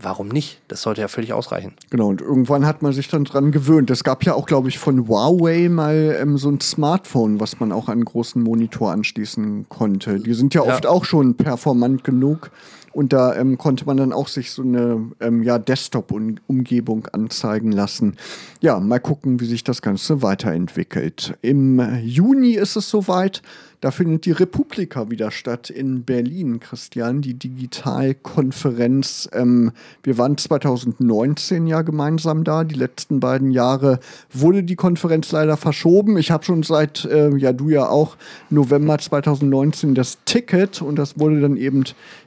warum 0.00 0.28
nicht? 0.28 0.60
Das 0.68 0.82
sollte 0.82 1.00
ja 1.00 1.08
völlig 1.08 1.32
ausreichen. 1.32 1.74
Genau, 1.90 2.08
und 2.08 2.20
irgendwann 2.20 2.66
hat 2.66 2.82
man 2.82 2.92
sich 2.92 3.08
dann 3.08 3.24
dran 3.24 3.52
gewöhnt. 3.52 3.90
Es 3.90 4.04
gab 4.04 4.24
ja 4.24 4.34
auch, 4.34 4.46
glaube 4.46 4.68
ich, 4.68 4.78
von 4.78 5.08
Huawei 5.08 5.68
mal 5.68 6.16
ähm, 6.20 6.36
so 6.36 6.50
ein 6.50 6.60
Smartphone, 6.60 7.40
was 7.40 7.60
man 7.60 7.72
auch 7.72 7.88
an 7.88 7.94
einen 7.94 8.04
großen 8.04 8.42
Monitor 8.42 8.92
anschließen 8.92 9.66
konnte. 9.68 10.20
Die 10.20 10.34
sind 10.34 10.54
ja, 10.54 10.64
ja. 10.64 10.72
oft 10.72 10.86
auch 10.86 11.04
schon 11.04 11.36
performant 11.36 12.04
genug. 12.04 12.50
Und 12.92 13.12
da 13.12 13.34
ähm, 13.34 13.58
konnte 13.58 13.86
man 13.86 13.96
dann 13.96 14.12
auch 14.12 14.28
sich 14.28 14.52
so 14.52 14.62
eine 14.62 15.10
ähm, 15.20 15.42
ja, 15.42 15.58
Desktop-Umgebung 15.58 17.08
anzeigen 17.12 17.72
lassen. 17.72 18.16
Ja, 18.60 18.78
mal 18.78 19.00
gucken, 19.00 19.40
wie 19.40 19.46
sich 19.46 19.64
das 19.64 19.82
Ganze 19.82 20.22
weiterentwickelt. 20.22 21.34
Im 21.42 21.82
Juni 22.04 22.52
ist 22.52 22.76
es 22.76 22.88
soweit. 22.88 23.42
Da 23.80 23.90
findet 23.90 24.26
die 24.26 24.32
Republika 24.32 25.10
wieder 25.10 25.30
statt 25.30 25.70
in 25.70 26.04
Berlin, 26.04 26.60
Christian, 26.60 27.20
die 27.22 27.34
Digitalkonferenz. 27.34 29.28
Ähm, 29.32 29.72
wir 30.02 30.18
waren 30.18 30.38
2019 30.38 31.66
ja 31.66 31.82
gemeinsam 31.82 32.44
da. 32.44 32.64
Die 32.64 32.74
letzten 32.74 33.20
beiden 33.20 33.50
Jahre 33.50 34.00
wurde 34.32 34.62
die 34.62 34.76
Konferenz 34.76 35.32
leider 35.32 35.56
verschoben. 35.56 36.16
Ich 36.18 36.30
habe 36.30 36.44
schon 36.44 36.62
seit, 36.62 37.04
äh, 37.04 37.36
ja 37.36 37.52
du 37.52 37.68
ja 37.68 37.88
auch, 37.88 38.16
November 38.50 38.98
2019 38.98 39.94
das 39.94 40.18
Ticket 40.24 40.80
und 40.80 40.96
das 40.96 41.18
wurde 41.18 41.40
dann 41.40 41.56
eben 41.56 41.84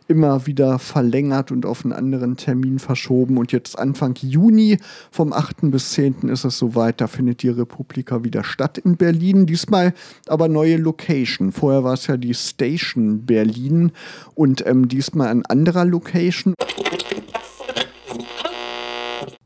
immer 0.08 0.46
wieder 0.48 0.80
verlängert 0.80 1.52
und 1.52 1.66
auf 1.66 1.84
einen 1.84 1.94
anderen 1.94 2.38
Termin 2.38 2.80
verschoben. 2.80 3.38
Und 3.38 3.52
jetzt 3.52 3.78
Anfang 3.78 4.16
Juni, 4.16 4.80
vom 5.12 5.34
8. 5.34 5.70
bis 5.72 5.92
10. 5.92 6.30
ist 6.30 6.46
es 6.46 6.58
soweit, 6.58 7.02
da 7.02 7.08
findet 7.08 7.44
die 7.44 7.50
Republika 7.50 8.24
wieder 8.24 8.44
statt 8.44 8.78
in 8.78 8.98
Berlin. 8.98 9.46
Diesmal 9.46 9.94
aber 10.28 10.48
neue 10.48 10.78
Location. 10.78 11.37
Vorher 11.52 11.84
war 11.84 11.94
es 11.94 12.08
ja 12.08 12.18
die 12.18 12.34
Station 12.34 13.26
Berlin 13.26 13.92
und 14.36 14.66
ähm, 14.66 14.88
diesmal 14.88 15.30
an 15.30 15.44
anderer 15.46 15.86
Location. 15.86 16.54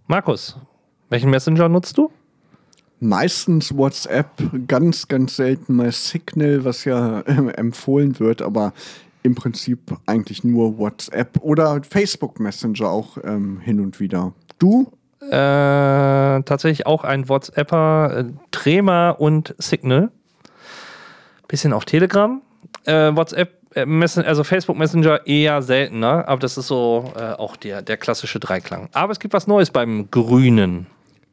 Markus, 0.07 0.57
welchen 1.09 1.29
Messenger 1.29 1.69
nutzt 1.69 1.97
du? 1.97 2.11
Meistens 2.99 3.75
WhatsApp, 3.75 4.29
ganz, 4.67 5.07
ganz 5.07 5.35
selten 5.35 5.75
mal 5.75 5.91
Signal, 5.91 6.65
was 6.65 6.85
ja 6.85 7.21
äh, 7.21 7.51
empfohlen 7.53 8.19
wird, 8.19 8.41
aber 8.41 8.73
im 9.23 9.35
Prinzip 9.35 9.97
eigentlich 10.05 10.43
nur 10.43 10.77
WhatsApp 10.77 11.39
oder 11.41 11.81
Facebook 11.83 12.39
Messenger 12.39 12.89
auch 12.89 13.17
ähm, 13.23 13.59
hin 13.59 13.79
und 13.79 13.99
wieder. 13.99 14.33
Du? 14.59 14.91
Äh, 15.21 15.29
tatsächlich 15.31 16.87
auch 16.87 17.03
ein 17.03 17.29
WhatsApper, 17.29 18.17
äh, 18.17 18.25
Trema 18.51 19.11
und 19.11 19.55
Signal. 19.59 20.11
Bisschen 21.51 21.73
auf 21.73 21.83
Telegram. 21.83 22.41
Äh, 22.85 23.13
WhatsApp, 23.13 23.57
äh, 23.75 23.85
also 24.23 24.45
Facebook 24.45 24.77
Messenger 24.77 25.27
eher 25.27 25.61
seltener, 25.61 26.25
aber 26.29 26.39
das 26.39 26.57
ist 26.57 26.67
so 26.67 27.11
äh, 27.17 27.33
auch 27.33 27.57
der, 27.57 27.81
der 27.81 27.97
klassische 27.97 28.39
Dreiklang. 28.39 28.87
Aber 28.93 29.11
es 29.11 29.19
gibt 29.19 29.33
was 29.33 29.47
Neues 29.47 29.69
beim 29.69 30.09
Grünen. 30.09 30.87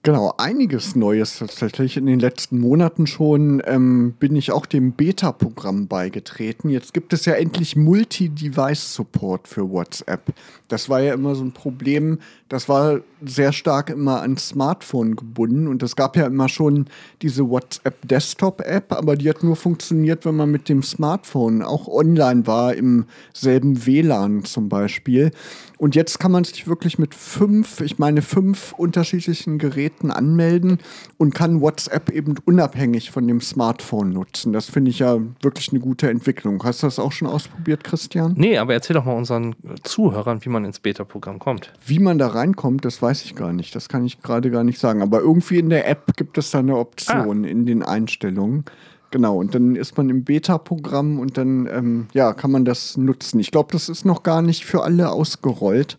Genau, 0.08 0.32
einiges 0.38 0.96
Neues 0.96 1.38
tatsächlich. 1.38 1.98
In 1.98 2.06
den 2.06 2.18
letzten 2.18 2.58
Monaten 2.58 3.06
schon 3.06 3.60
ähm, 3.66 4.14
bin 4.18 4.36
ich 4.36 4.52
auch 4.52 4.64
dem 4.64 4.92
Beta-Programm 4.92 5.86
beigetreten. 5.86 6.70
Jetzt 6.70 6.94
gibt 6.94 7.12
es 7.12 7.26
ja 7.26 7.34
endlich 7.34 7.76
Multi-Device-Support 7.76 9.46
für 9.46 9.68
WhatsApp. 9.68 10.32
Das 10.68 10.88
war 10.88 11.02
ja 11.02 11.12
immer 11.12 11.34
so 11.34 11.44
ein 11.44 11.52
Problem. 11.52 12.20
Das 12.48 12.70
war 12.70 13.00
sehr 13.22 13.52
stark 13.52 13.90
immer 13.90 14.22
an 14.22 14.38
Smartphone 14.38 15.14
gebunden 15.14 15.68
und 15.68 15.82
es 15.82 15.94
gab 15.94 16.16
ja 16.16 16.26
immer 16.26 16.48
schon 16.48 16.86
diese 17.20 17.46
WhatsApp 17.46 18.08
Desktop-App, 18.08 18.92
aber 18.92 19.14
die 19.14 19.28
hat 19.28 19.42
nur 19.42 19.56
funktioniert, 19.56 20.24
wenn 20.24 20.36
man 20.36 20.50
mit 20.50 20.70
dem 20.70 20.82
Smartphone 20.82 21.60
auch 21.60 21.86
online 21.86 22.46
war, 22.46 22.74
im 22.74 23.04
selben 23.34 23.84
WLAN 23.84 24.44
zum 24.44 24.70
Beispiel. 24.70 25.32
Und 25.78 25.94
jetzt 25.94 26.18
kann 26.18 26.32
man 26.32 26.44
sich 26.44 26.66
wirklich 26.66 26.98
mit 26.98 27.14
fünf, 27.14 27.80
ich 27.80 27.98
meine 27.98 28.20
fünf 28.20 28.74
unterschiedlichen 28.76 29.58
Geräten 29.58 30.10
anmelden 30.10 30.78
und 31.16 31.34
kann 31.34 31.60
WhatsApp 31.60 32.10
eben 32.10 32.34
unabhängig 32.44 33.12
von 33.12 33.26
dem 33.26 33.40
Smartphone 33.40 34.10
nutzen. 34.12 34.52
Das 34.52 34.68
finde 34.68 34.90
ich 34.90 34.98
ja 34.98 35.18
wirklich 35.40 35.70
eine 35.70 35.78
gute 35.78 36.10
Entwicklung. 36.10 36.62
Hast 36.64 36.82
du 36.82 36.88
das 36.88 36.98
auch 36.98 37.12
schon 37.12 37.28
ausprobiert, 37.28 37.84
Christian? 37.84 38.34
Nee, 38.36 38.58
aber 38.58 38.74
erzähl 38.74 38.94
doch 38.94 39.04
mal 39.04 39.16
unseren 39.16 39.54
Zuhörern, 39.84 40.44
wie 40.44 40.48
man 40.48 40.64
ins 40.64 40.80
Beta-Programm 40.80 41.38
kommt. 41.38 41.72
Wie 41.86 42.00
man 42.00 42.18
da 42.18 42.26
reinkommt, 42.26 42.84
das 42.84 43.00
weiß 43.00 43.22
ich 43.24 43.36
gar 43.36 43.52
nicht. 43.52 43.74
Das 43.76 43.88
kann 43.88 44.04
ich 44.04 44.20
gerade 44.20 44.50
gar 44.50 44.64
nicht 44.64 44.80
sagen. 44.80 45.00
Aber 45.00 45.20
irgendwie 45.20 45.58
in 45.58 45.70
der 45.70 45.88
App 45.88 46.16
gibt 46.16 46.38
es 46.38 46.50
da 46.50 46.58
eine 46.58 46.76
Option 46.76 47.44
ah. 47.44 47.48
in 47.48 47.66
den 47.66 47.84
Einstellungen. 47.84 48.64
Genau, 49.10 49.38
und 49.38 49.54
dann 49.54 49.74
ist 49.74 49.96
man 49.96 50.10
im 50.10 50.24
Beta-Programm 50.24 51.18
und 51.18 51.38
dann 51.38 51.66
ähm, 51.66 52.06
ja, 52.12 52.34
kann 52.34 52.50
man 52.50 52.66
das 52.66 52.98
nutzen. 52.98 53.40
Ich 53.40 53.50
glaube, 53.50 53.72
das 53.72 53.88
ist 53.88 54.04
noch 54.04 54.22
gar 54.22 54.42
nicht 54.42 54.66
für 54.66 54.82
alle 54.82 55.10
ausgerollt. 55.10 55.96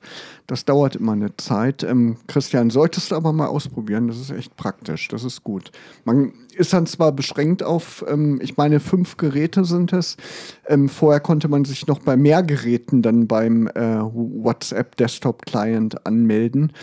Das 0.49 0.65
dauert 0.65 0.95
immer 0.95 1.11
eine 1.11 1.37
Zeit. 1.37 1.83
Ähm, 1.83 2.17
Christian, 2.25 2.71
solltest 2.71 3.11
du 3.11 3.15
aber 3.15 3.31
mal 3.31 3.45
ausprobieren. 3.45 4.07
Das 4.07 4.17
ist 4.17 4.31
echt 4.31 4.55
praktisch. 4.57 5.07
Das 5.07 5.23
ist 5.23 5.43
gut. 5.43 5.71
Man 6.05 6.33
ist 6.55 6.73
dann 6.73 6.87
zwar 6.87 7.11
beschränkt 7.11 7.61
auf, 7.61 8.03
ähm, 8.07 8.39
ich 8.41 8.57
meine, 8.57 8.79
fünf 8.79 9.17
Geräte 9.17 9.63
sind 9.63 9.93
es. 9.93 10.17
Ähm, 10.65 10.89
vorher 10.89 11.19
konnte 11.19 11.49
man 11.49 11.65
sich 11.65 11.85
noch 11.85 11.99
bei 11.99 12.17
mehr 12.17 12.41
Geräten 12.41 13.03
dann 13.03 13.27
beim 13.27 13.67
äh, 13.67 13.99
WhatsApp 14.01 14.95
Desktop 14.97 15.45
Client 15.45 16.07
anmelden. 16.07 16.73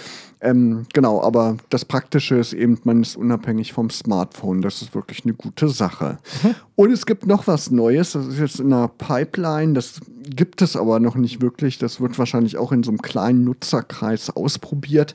Ähm, 0.40 0.86
genau, 0.94 1.20
aber 1.20 1.56
das 1.68 1.84
Praktische 1.84 2.36
ist 2.36 2.52
eben, 2.52 2.78
man 2.84 3.02
ist 3.02 3.16
unabhängig 3.16 3.72
vom 3.72 3.90
Smartphone. 3.90 4.62
Das 4.62 4.80
ist 4.80 4.94
wirklich 4.94 5.24
eine 5.24 5.34
gute 5.34 5.68
Sache. 5.68 6.18
Mhm. 6.44 6.54
Und 6.76 6.92
es 6.92 7.06
gibt 7.06 7.26
noch 7.26 7.46
was 7.46 7.70
Neues. 7.70 8.12
Das 8.12 8.26
ist 8.26 8.38
jetzt 8.38 8.60
in 8.60 8.68
der 8.68 8.90
Pipeline. 8.98 9.72
Das 9.72 10.00
gibt 10.28 10.60
es 10.60 10.76
aber 10.76 11.00
noch 11.00 11.14
nicht 11.16 11.40
wirklich. 11.40 11.78
Das 11.78 12.02
wird 12.02 12.18
wahrscheinlich 12.18 12.58
auch 12.58 12.70
in 12.70 12.82
so 12.82 12.90
einem 12.90 13.00
kleinen 13.00 13.44
Nutzerkreis 13.44 14.28
ausprobiert. 14.28 15.14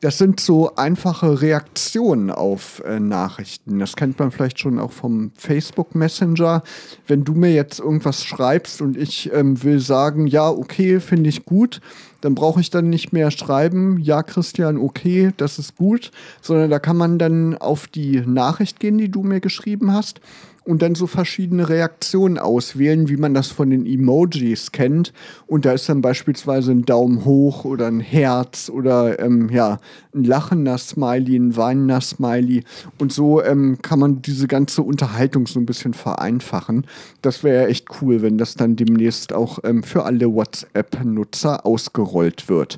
Das 0.00 0.18
sind 0.18 0.38
so 0.38 0.76
einfache 0.76 1.40
Reaktionen 1.40 2.30
auf 2.30 2.80
äh, 2.84 3.00
Nachrichten. 3.00 3.80
Das 3.80 3.96
kennt 3.96 4.18
man 4.20 4.30
vielleicht 4.30 4.60
schon 4.60 4.78
auch 4.78 4.92
vom 4.92 5.32
Facebook 5.34 5.96
Messenger. 5.96 6.62
Wenn 7.08 7.24
du 7.24 7.32
mir 7.32 7.52
jetzt 7.52 7.80
irgendwas 7.80 8.24
schreibst 8.24 8.80
und 8.80 8.96
ich 8.96 9.32
ähm, 9.32 9.60
will 9.64 9.80
sagen, 9.80 10.28
ja, 10.28 10.48
okay, 10.48 11.00
finde 11.00 11.30
ich 11.30 11.46
gut, 11.46 11.80
dann 12.20 12.36
brauche 12.36 12.60
ich 12.60 12.70
dann 12.70 12.90
nicht 12.90 13.12
mehr 13.12 13.32
schreiben, 13.32 13.98
ja, 13.98 14.22
Christian, 14.22 14.76
okay, 14.76 15.32
das 15.36 15.58
ist 15.58 15.76
gut, 15.76 16.12
sondern 16.42 16.70
da 16.70 16.78
kann 16.78 16.96
man 16.96 17.18
dann 17.18 17.56
auf 17.56 17.88
die 17.88 18.20
Nachricht 18.20 18.78
gehen, 18.78 18.98
die 18.98 19.10
du 19.10 19.24
mir 19.24 19.40
geschrieben 19.40 19.92
hast 19.92 20.20
und 20.68 20.82
dann 20.82 20.94
so 20.94 21.06
verschiedene 21.06 21.70
Reaktionen 21.70 22.36
auswählen, 22.36 23.08
wie 23.08 23.16
man 23.16 23.32
das 23.32 23.48
von 23.48 23.70
den 23.70 23.86
Emojis 23.86 24.70
kennt. 24.70 25.14
Und 25.46 25.64
da 25.64 25.72
ist 25.72 25.88
dann 25.88 26.02
beispielsweise 26.02 26.72
ein 26.72 26.84
Daumen 26.84 27.24
hoch 27.24 27.64
oder 27.64 27.86
ein 27.86 28.00
Herz 28.00 28.68
oder 28.68 29.18
ähm, 29.18 29.48
ja, 29.48 29.78
ein 30.14 30.24
lachender 30.24 30.76
Smiley, 30.76 31.36
ein 31.36 31.56
weinender 31.56 32.02
Smiley. 32.02 32.64
Und 32.98 33.14
so 33.14 33.42
ähm, 33.42 33.78
kann 33.80 33.98
man 33.98 34.20
diese 34.20 34.46
ganze 34.46 34.82
Unterhaltung 34.82 35.46
so 35.46 35.58
ein 35.58 35.64
bisschen 35.64 35.94
vereinfachen. 35.94 36.86
Das 37.22 37.42
wäre 37.42 37.62
ja 37.62 37.68
echt 37.68 37.86
cool, 38.02 38.20
wenn 38.20 38.36
das 38.36 38.54
dann 38.54 38.76
demnächst 38.76 39.32
auch 39.32 39.60
ähm, 39.64 39.82
für 39.82 40.04
alle 40.04 40.34
WhatsApp-Nutzer 40.34 41.64
ausgerollt 41.64 42.50
wird. 42.50 42.76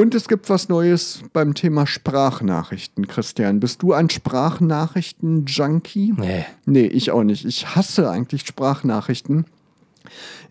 Und 0.00 0.14
es 0.14 0.28
gibt 0.28 0.48
was 0.48 0.70
Neues 0.70 1.22
beim 1.34 1.52
Thema 1.52 1.86
Sprachnachrichten, 1.86 3.06
Christian. 3.06 3.60
Bist 3.60 3.82
du 3.82 3.92
ein 3.92 4.08
Sprachnachrichten-Junkie? 4.08 6.14
Nee. 6.16 6.46
Nee, 6.64 6.86
ich 6.86 7.10
auch 7.10 7.22
nicht. 7.22 7.44
Ich 7.44 7.76
hasse 7.76 8.08
eigentlich 8.08 8.46
Sprachnachrichten. 8.46 9.44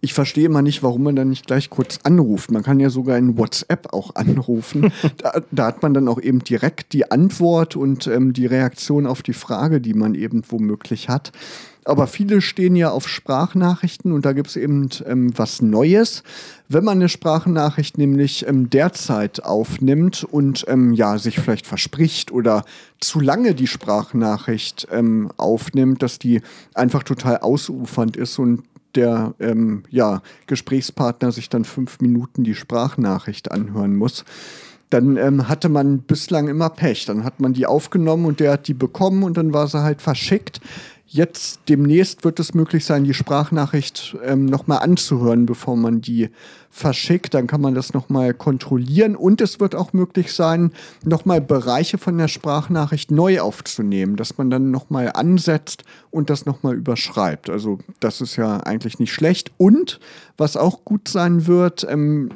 Ich 0.02 0.14
verstehe 0.14 0.46
immer 0.46 0.62
nicht, 0.62 0.84
warum 0.84 1.02
man 1.02 1.16
dann 1.16 1.30
nicht 1.30 1.48
gleich 1.48 1.72
kurz 1.72 1.98
anruft. 2.04 2.52
Man 2.52 2.62
kann 2.62 2.80
ja 2.80 2.92
sogar 2.92 3.18
in 3.18 3.40
WhatsApp 3.40 3.92
auch 3.92 4.14
anrufen. 4.14 4.94
da, 5.18 5.42
da, 5.50 5.66
hat 5.66 5.82
man 5.82 5.96
dann 5.96 6.08
auch 6.10 6.22
eben 6.22 6.44
direkt 6.44 6.94
die 6.94 7.10
Antwort 7.10 7.76
und 7.76 8.06
ähm, 8.06 8.34
die 8.34 8.46
Reaktion 8.46 9.08
auf 9.08 9.24
die 9.24 9.34
Frage, 9.34 9.82
die 9.82 9.96
man 9.96 10.14
eben 10.14 10.44
womöglich 10.48 11.10
hat. 11.10 11.32
Aber 11.90 12.08
viele 12.08 12.42
stehen 12.42 12.76
ja 12.76 12.92
auf 12.92 13.08
Sprachnachrichten 13.08 14.12
und 14.12 14.26
da 14.26 14.34
gibt 14.34 14.50
es 14.50 14.56
eben 14.56 14.90
ähm, 15.06 15.34
was 15.36 15.62
Neues. 15.62 16.24
Wenn 16.68 16.84
man 16.84 17.00
eine 17.00 17.10
Sprachnachricht 17.10 17.98
nämlich 17.98 18.48
ähm, 18.48 18.70
derzeit 18.70 19.44
aufnimmt 19.44 20.24
und 20.24 20.66
ähm, 20.68 20.94
ja, 20.94 21.18
sich 21.18 21.40
vielleicht 21.40 21.66
verspricht 21.66 22.32
oder 22.32 22.64
zu 23.00 23.20
lange 23.20 23.56
die 23.56 23.68
Sprachnachricht 23.68 24.88
ähm, 24.92 25.32
aufnimmt, 25.38 26.04
dass 26.04 26.20
die 26.20 26.42
einfach 26.76 27.04
total 27.04 27.38
ausufernd 27.38 28.18
ist 28.18 28.38
und 28.38 28.64
der 28.96 29.34
ähm, 29.40 29.84
ja, 29.90 30.22
Gesprächspartner 30.48 31.32
sich 31.32 31.50
dann 31.50 31.66
fünf 31.66 32.02
Minuten 32.02 32.44
die 32.44 32.56
Sprachnachricht 32.56 33.52
anhören 33.52 33.96
muss, 33.96 34.26
dann 34.90 35.18
ähm, 35.18 35.48
hatte 35.48 35.70
man 35.70 36.00
bislang 36.00 36.48
immer 36.48 36.70
Pech. 36.70 37.06
Dann 37.06 37.24
hat 37.24 37.40
man 37.40 37.54
die 37.54 37.68
aufgenommen 37.68 38.26
und 38.26 38.40
der 38.40 38.54
hat 38.54 38.68
die 38.68 38.74
bekommen 38.74 39.24
und 39.24 39.38
dann 39.38 39.54
war 39.54 39.68
sie 39.68 39.84
halt 39.84 40.02
verschickt. 40.02 40.60
Jetzt 41.12 41.62
demnächst 41.70 42.24
wird 42.24 42.40
es 42.40 42.54
möglich 42.54 42.86
sein, 42.86 43.04
die 43.04 43.16
Sprachnachricht 43.16 44.16
ähm, 44.24 44.46
nochmal 44.46 44.84
anzuhören, 44.84 45.48
bevor 45.48 45.76
man 45.76 46.02
die 46.02 46.30
verschickt. 46.70 47.34
Dann 47.34 47.48
kann 47.48 47.62
man 47.62 47.74
das 47.74 47.96
nochmal 47.96 48.36
kontrollieren 48.36 49.16
und 49.16 49.42
es 49.42 49.60
wird 49.60 49.74
auch 49.74 49.92
möglich 49.92 50.34
sein, 50.34 50.72
nochmal 51.04 51.42
Bereiche 51.42 51.98
von 51.98 52.16
der 52.20 52.28
Sprachnachricht 52.28 53.10
neu 53.10 53.42
aufzunehmen, 53.42 54.18
dass 54.18 54.38
man 54.38 54.52
dann 54.52 54.70
nochmal 54.70 55.12
ansetzt 55.16 55.84
und 56.12 56.30
das 56.30 56.46
nochmal 56.46 56.76
überschreibt. 56.76 57.50
Also 57.50 57.80
das 58.00 58.22
ist 58.22 58.36
ja 58.36 58.58
eigentlich 58.58 59.00
nicht 59.00 59.12
schlecht. 59.12 59.52
Und 59.58 60.00
was 60.38 60.58
auch 60.58 60.86
gut 60.86 61.08
sein 61.08 61.48
wird, 61.48 61.88
ähm, 61.90 62.30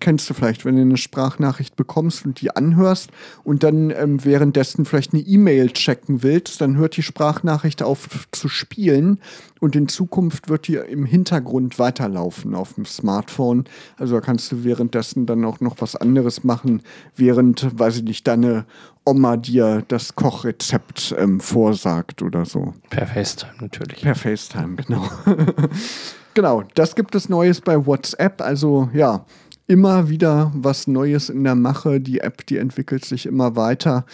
kennst 0.00 0.28
du 0.28 0.34
vielleicht, 0.34 0.64
wenn 0.64 0.76
du 0.76 0.82
eine 0.82 0.96
Sprachnachricht 0.96 1.76
bekommst 1.76 2.24
und 2.24 2.40
die 2.40 2.54
anhörst 2.54 3.10
und 3.44 3.62
dann 3.62 3.90
ähm, 3.90 4.24
währenddessen 4.24 4.84
vielleicht 4.84 5.12
eine 5.12 5.22
E-Mail 5.22 5.70
checken 5.70 6.22
willst, 6.22 6.60
dann 6.60 6.76
hört 6.76 6.96
die 6.96 7.02
Sprachnachricht 7.02 7.82
auf 7.82 8.28
zu 8.32 8.48
spielen 8.48 9.20
und 9.60 9.76
in 9.76 9.88
Zukunft 9.88 10.48
wird 10.48 10.68
die 10.68 10.76
im 10.76 11.04
Hintergrund 11.04 11.78
weiterlaufen 11.78 12.54
auf 12.54 12.74
dem 12.74 12.84
Smartphone. 12.84 13.64
Also 13.96 14.16
da 14.16 14.20
kannst 14.20 14.52
du 14.52 14.64
währenddessen 14.64 15.26
dann 15.26 15.44
auch 15.44 15.60
noch 15.60 15.76
was 15.78 15.96
anderes 15.96 16.44
machen, 16.44 16.82
während, 17.16 17.78
weiß 17.78 17.98
ich 17.98 18.04
nicht, 18.04 18.26
deine 18.26 18.66
Oma 19.04 19.36
dir 19.36 19.84
das 19.88 20.14
Kochrezept 20.14 21.14
ähm, 21.18 21.40
vorsagt 21.40 22.22
oder 22.22 22.44
so. 22.44 22.74
Per 22.90 23.06
FaceTime 23.06 23.54
natürlich. 23.60 24.02
Per 24.02 24.14
FaceTime, 24.14 24.76
genau. 24.76 25.08
genau, 26.34 26.64
das 26.74 26.94
gibt 26.94 27.14
es 27.14 27.28
Neues 27.28 27.60
bei 27.60 27.86
WhatsApp. 27.86 28.42
Also 28.42 28.90
ja, 28.92 29.24
immer 29.68 30.08
wieder 30.08 30.50
was 30.54 30.88
Neues 30.88 31.28
in 31.28 31.44
der 31.44 31.54
Mache. 31.54 32.00
Die 32.00 32.20
App, 32.20 32.44
die 32.46 32.56
entwickelt 32.56 33.04
sich 33.04 33.26
immer 33.26 33.54
weiter. 33.54 34.04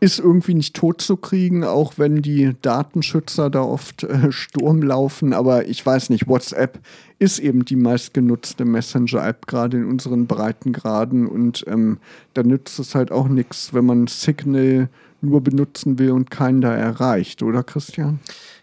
Ist 0.00 0.18
irgendwie 0.18 0.52
nicht 0.52 0.76
tot 0.76 1.00
zu 1.00 1.16
kriegen, 1.16 1.64
auch 1.64 1.94
wenn 1.96 2.20
die 2.20 2.54
Datenschützer 2.60 3.48
da 3.48 3.62
oft 3.62 4.02
äh, 4.02 4.30
Sturm 4.32 4.82
laufen. 4.82 5.32
Aber 5.32 5.66
ich 5.66 5.86
weiß 5.86 6.10
nicht, 6.10 6.28
WhatsApp 6.28 6.78
ist 7.18 7.38
eben 7.38 7.64
die 7.64 7.76
meistgenutzte 7.76 8.66
Messenger-App, 8.66 9.46
gerade 9.46 9.78
in 9.78 9.86
unseren 9.86 10.26
Breitengraden. 10.26 11.26
Und 11.26 11.64
ähm, 11.68 11.98
da 12.34 12.42
nützt 12.42 12.78
es 12.78 12.94
halt 12.94 13.12
auch 13.12 13.28
nichts, 13.28 13.72
wenn 13.72 13.86
man 13.86 14.08
Signal 14.08 14.88
nur 15.22 15.40
benutzen 15.40 15.98
will 15.98 16.10
und 16.10 16.30
keinen 16.30 16.60
da 16.60 16.74
erreicht, 16.74 17.42
oder 17.42 17.62
Christian? 17.62 18.20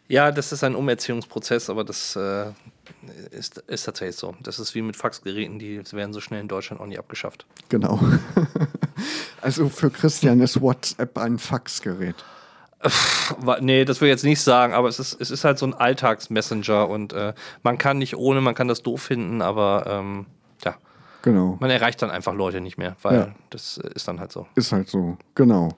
Ja, 0.08 0.32
das 0.32 0.52
ist 0.52 0.64
ein 0.64 0.76
Umerziehungsprozess, 0.76 1.70
aber 1.70 1.84
das 1.84 2.16
äh, 2.16 2.46
ist, 3.32 3.58
ist 3.60 3.84
tatsächlich 3.84 4.16
so. 4.16 4.36
Das 4.42 4.60
ist 4.60 4.76
wie 4.76 4.82
mit 4.82 4.96
Faxgeräten, 4.96 5.60
die 5.60 5.82
werden 5.92 6.14
so 6.14 6.22
schnell 6.22 6.42
in 6.42 6.48
Deutschland 6.48 6.82
auch 6.82 6.86
nie 6.86 6.98
abgeschafft. 6.98 7.46
Genau. 7.70 8.00
also 9.42 9.70
für 9.70 9.90
Christian 9.90 10.40
ist 10.42 10.62
WhatsApp 10.62 11.18
ein 11.18 11.38
Faxgerät. 11.38 12.16
Nee, 13.60 13.86
das 13.86 14.02
will 14.02 14.08
ich 14.08 14.14
jetzt 14.14 14.24
nicht 14.24 14.42
sagen, 14.42 14.74
aber 14.74 14.88
es 14.88 15.00
ist, 15.00 15.20
es 15.22 15.30
ist 15.30 15.44
halt 15.44 15.60
so 15.60 15.68
ein 15.68 15.74
Alltagsmessenger 15.74 16.90
und 16.90 17.14
äh, 17.14 17.34
man 17.62 17.78
kann 17.78 18.00
nicht 18.00 18.16
ohne, 18.16 18.42
man 18.42 18.56
kann 18.56 18.68
das 18.68 18.82
doof 18.82 19.04
finden, 19.04 19.42
aber 19.42 19.86
ähm, 19.88 20.26
ja. 20.64 20.76
Genau. 21.22 21.58
Man 21.60 21.70
erreicht 21.70 22.02
dann 22.02 22.10
einfach 22.10 22.34
Leute 22.34 22.60
nicht 22.60 22.78
mehr, 22.78 22.96
weil 23.04 23.16
ja. 23.16 23.28
das 23.52 23.78
ist 23.78 24.08
dann 24.08 24.20
halt 24.20 24.32
so. 24.32 24.48
Ist 24.56 24.72
halt 24.72 24.90
so, 24.90 25.18
genau. 25.36 25.78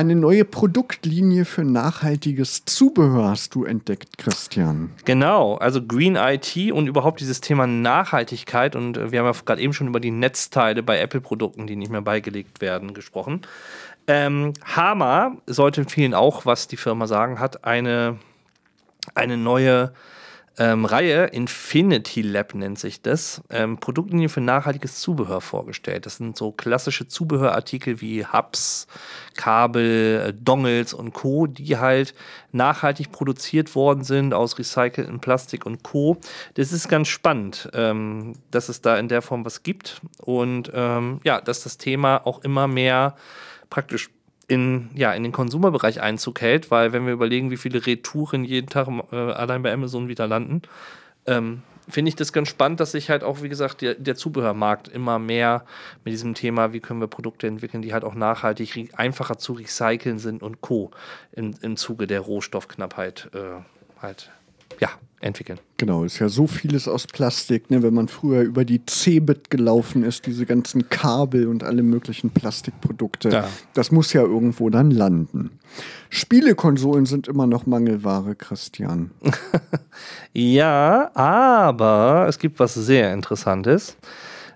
Eine 0.00 0.16
neue 0.16 0.46
Produktlinie 0.46 1.44
für 1.44 1.62
nachhaltiges 1.62 2.64
Zubehör 2.64 3.28
hast 3.28 3.54
du 3.54 3.66
entdeckt, 3.66 4.16
Christian. 4.16 4.92
Genau, 5.04 5.56
also 5.56 5.86
Green 5.86 6.16
IT 6.16 6.72
und 6.72 6.86
überhaupt 6.86 7.20
dieses 7.20 7.42
Thema 7.42 7.66
Nachhaltigkeit. 7.66 8.76
Und 8.76 8.96
äh, 8.96 9.12
wir 9.12 9.18
haben 9.18 9.26
ja 9.26 9.38
gerade 9.44 9.60
eben 9.60 9.74
schon 9.74 9.88
über 9.88 10.00
die 10.00 10.10
Netzteile 10.10 10.82
bei 10.82 10.98
Apple-Produkten, 10.98 11.66
die 11.66 11.76
nicht 11.76 11.92
mehr 11.92 12.00
beigelegt 12.00 12.62
werden, 12.62 12.94
gesprochen. 12.94 13.42
Ähm, 14.06 14.54
Hama 14.64 15.36
sollte 15.44 15.84
vielen 15.84 16.14
auch, 16.14 16.46
was 16.46 16.66
die 16.66 16.78
Firma 16.78 17.06
sagen 17.06 17.38
hat, 17.38 17.64
eine, 17.66 18.18
eine 19.14 19.36
neue 19.36 19.92
ähm, 20.58 20.84
Reihe, 20.84 21.26
Infinity 21.26 22.22
Lab 22.22 22.54
nennt 22.54 22.78
sich 22.78 23.00
das, 23.00 23.42
ähm, 23.50 23.78
Produktlinie 23.78 24.28
für 24.28 24.40
nachhaltiges 24.40 25.00
Zubehör 25.00 25.40
vorgestellt. 25.40 26.06
Das 26.06 26.16
sind 26.16 26.36
so 26.36 26.52
klassische 26.52 27.06
Zubehörartikel 27.06 28.00
wie 28.00 28.26
Hubs, 28.26 28.86
Kabel, 29.36 30.26
äh, 30.26 30.32
Dongles 30.34 30.92
und 30.92 31.12
Co., 31.12 31.46
die 31.46 31.78
halt 31.78 32.14
nachhaltig 32.52 33.12
produziert 33.12 33.74
worden 33.74 34.04
sind 34.04 34.34
aus 34.34 34.58
recyceltem 34.58 35.20
Plastik 35.20 35.66
und 35.66 35.82
Co. 35.82 36.18
Das 36.54 36.72
ist 36.72 36.88
ganz 36.88 37.08
spannend, 37.08 37.70
ähm, 37.72 38.34
dass 38.50 38.68
es 38.68 38.82
da 38.82 38.98
in 38.98 39.08
der 39.08 39.22
Form 39.22 39.44
was 39.44 39.62
gibt 39.62 40.00
und 40.18 40.70
ähm, 40.74 41.20
ja, 41.24 41.40
dass 41.40 41.62
das 41.62 41.78
Thema 41.78 42.26
auch 42.26 42.42
immer 42.44 42.68
mehr 42.68 43.14
praktisch 43.70 44.10
in, 44.50 44.90
ja, 44.96 45.12
in 45.12 45.22
den 45.22 45.30
Konsumerbereich 45.30 46.00
Einzug 46.00 46.40
hält, 46.40 46.72
weil 46.72 46.92
wenn 46.92 47.06
wir 47.06 47.12
überlegen, 47.12 47.52
wie 47.52 47.56
viele 47.56 47.86
Retouren 47.86 48.42
jeden 48.42 48.66
Tag 48.66 48.88
äh, 49.12 49.16
allein 49.16 49.62
bei 49.62 49.72
Amazon 49.72 50.08
wieder 50.08 50.26
landen, 50.26 50.62
ähm, 51.26 51.62
finde 51.88 52.08
ich 52.08 52.16
das 52.16 52.32
ganz 52.32 52.48
spannend, 52.48 52.80
dass 52.80 52.90
sich 52.90 53.10
halt 53.10 53.22
auch, 53.22 53.42
wie 53.42 53.48
gesagt, 53.48 53.80
der, 53.80 53.94
der, 53.94 54.16
Zubehörmarkt 54.16 54.88
immer 54.88 55.20
mehr 55.20 55.64
mit 56.04 56.12
diesem 56.12 56.34
Thema, 56.34 56.72
wie 56.72 56.80
können 56.80 57.00
wir 57.00 57.06
Produkte 57.06 57.46
entwickeln, 57.46 57.80
die 57.80 57.92
halt 57.92 58.02
auch 58.02 58.16
nachhaltig 58.16 58.90
einfacher 58.96 59.38
zu 59.38 59.52
recyceln 59.52 60.18
sind 60.18 60.42
und 60.42 60.60
Co. 60.60 60.90
im, 61.30 61.54
im 61.62 61.76
Zuge 61.76 62.08
der 62.08 62.20
Rohstoffknappheit 62.20 63.30
äh, 63.32 63.62
halt 64.02 64.32
ja, 64.80 64.88
entwickeln. 65.20 65.58
Genau, 65.76 66.04
ist 66.04 66.18
ja 66.18 66.28
so 66.28 66.46
vieles 66.46 66.88
aus 66.88 67.06
Plastik, 67.06 67.70
ne? 67.70 67.82
wenn 67.82 67.94
man 67.94 68.08
früher 68.08 68.40
über 68.40 68.64
die 68.64 68.80
Cebit 68.86 69.50
gelaufen 69.50 70.02
ist, 70.02 70.26
diese 70.26 70.46
ganzen 70.46 70.88
Kabel 70.88 71.46
und 71.46 71.62
alle 71.62 71.82
möglichen 71.82 72.30
Plastikprodukte. 72.30 73.28
Ja. 73.28 73.48
Das 73.74 73.92
muss 73.92 74.12
ja 74.12 74.22
irgendwo 74.22 74.70
dann 74.70 74.90
landen. 74.90 75.58
Spielekonsolen 76.08 77.06
sind 77.06 77.28
immer 77.28 77.46
noch 77.46 77.66
Mangelware, 77.66 78.34
Christian. 78.34 79.10
ja, 80.32 81.10
aber 81.14 82.26
es 82.28 82.38
gibt 82.38 82.58
was 82.58 82.74
sehr 82.74 83.12
Interessantes. 83.12 83.96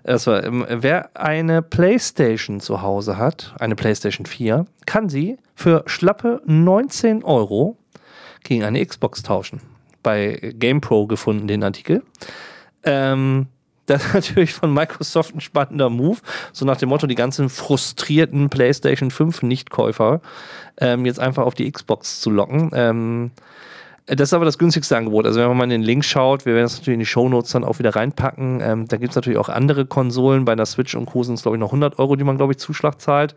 Also, 0.03 0.31
wer 0.31 1.15
eine 1.15 1.63
PlayStation 1.63 2.59
zu 2.59 2.83
Hause 2.83 3.17
hat, 3.17 3.55
eine 3.59 3.75
PlayStation 3.75 4.27
4, 4.27 4.65
kann 4.85 5.09
sie 5.09 5.37
für 5.55 5.83
schlappe 5.87 6.41
19 6.45 7.23
Euro 7.23 7.77
gegen 8.43 8.63
eine 8.63 8.85
Xbox 8.85 9.23
tauschen 9.23 9.61
bei 10.05 10.53
GamePro 10.57 11.07
gefunden, 11.07 11.47
den 11.47 11.63
Artikel. 11.63 12.03
Ähm, 12.83 13.47
das 13.87 14.05
ist 14.05 14.13
natürlich 14.13 14.53
von 14.53 14.73
Microsoft 14.73 15.35
ein 15.35 15.41
spannender 15.41 15.89
Move. 15.89 16.19
So 16.53 16.63
nach 16.63 16.77
dem 16.77 16.89
Motto, 16.89 17.07
die 17.07 17.15
ganzen 17.15 17.49
frustrierten 17.49 18.49
PlayStation 18.49 19.09
5 19.09 19.41
Nichtkäufer 19.41 20.21
ähm, 20.77 21.05
jetzt 21.05 21.19
einfach 21.19 21.43
auf 21.43 21.55
die 21.55 21.69
Xbox 21.71 22.21
zu 22.21 22.29
locken. 22.29 22.69
Ähm, 22.73 23.31
Äh, 23.33 23.41
Das 24.07 24.29
ist 24.29 24.33
aber 24.33 24.45
das 24.45 24.59
günstigste 24.59 24.95
Angebot. 24.95 25.25
Also 25.25 25.39
wenn 25.39 25.47
man 25.47 25.57
mal 25.57 25.63
in 25.63 25.71
den 25.71 25.81
Link 25.81 26.05
schaut, 26.05 26.45
wir 26.45 26.53
werden 26.53 26.65
das 26.65 26.77
natürlich 26.77 26.95
in 26.95 26.99
die 26.99 27.07
Shownotes 27.07 27.51
dann 27.51 27.63
auch 27.63 27.79
wieder 27.79 27.95
reinpacken. 27.95 28.61
Ähm, 28.61 28.87
da 28.87 28.97
gibt 28.97 29.11
es 29.11 29.15
natürlich 29.15 29.39
auch 29.39 29.49
andere 29.49 29.87
Konsolen. 29.87 30.45
Bei 30.45 30.55
der 30.55 30.67
Switch 30.67 30.93
und 30.93 31.07
Co. 31.07 31.23
sind 31.23 31.35
es, 31.35 31.41
glaube 31.41 31.57
ich, 31.57 31.59
noch 31.59 31.69
100 31.69 31.97
Euro, 31.97 32.15
die 32.15 32.23
man, 32.23 32.37
glaube 32.37 32.53
ich, 32.53 32.59
Zuschlag 32.59 33.01
zahlt. 33.01 33.35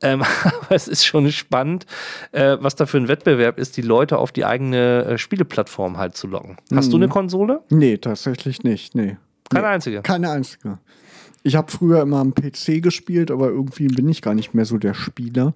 Ähm, 0.00 0.22
aber 0.44 0.74
es 0.74 0.88
ist 0.88 1.04
schon 1.04 1.30
spannend, 1.30 1.84
äh, 2.32 2.56
was 2.60 2.74
da 2.74 2.86
für 2.86 2.96
ein 2.96 3.08
Wettbewerb 3.08 3.58
ist, 3.58 3.76
die 3.76 3.82
Leute 3.82 4.16
auf 4.18 4.32
die 4.32 4.46
eigene 4.46 5.04
äh, 5.04 5.18
Spieleplattform 5.18 5.98
halt 5.98 6.16
zu 6.16 6.26
locken. 6.26 6.56
Hast 6.74 6.92
du 6.92 6.96
eine 6.96 7.08
Konsole? 7.08 7.60
Nee, 7.68 7.98
tatsächlich 7.98 8.62
nicht. 8.62 8.94
Nee. 8.94 9.18
Keine 9.50 9.66
nee. 9.66 9.72
einzige. 9.74 10.02
Keine 10.02 10.30
einzige. 10.30 10.78
Ich 11.42 11.54
habe 11.54 11.70
früher 11.70 12.02
immer 12.02 12.18
am 12.18 12.34
PC 12.34 12.82
gespielt, 12.82 13.30
aber 13.30 13.48
irgendwie 13.48 13.88
bin 13.88 14.08
ich 14.08 14.22
gar 14.22 14.34
nicht 14.34 14.54
mehr 14.54 14.64
so 14.64 14.78
der 14.78 14.94
Spieler. 14.94 15.52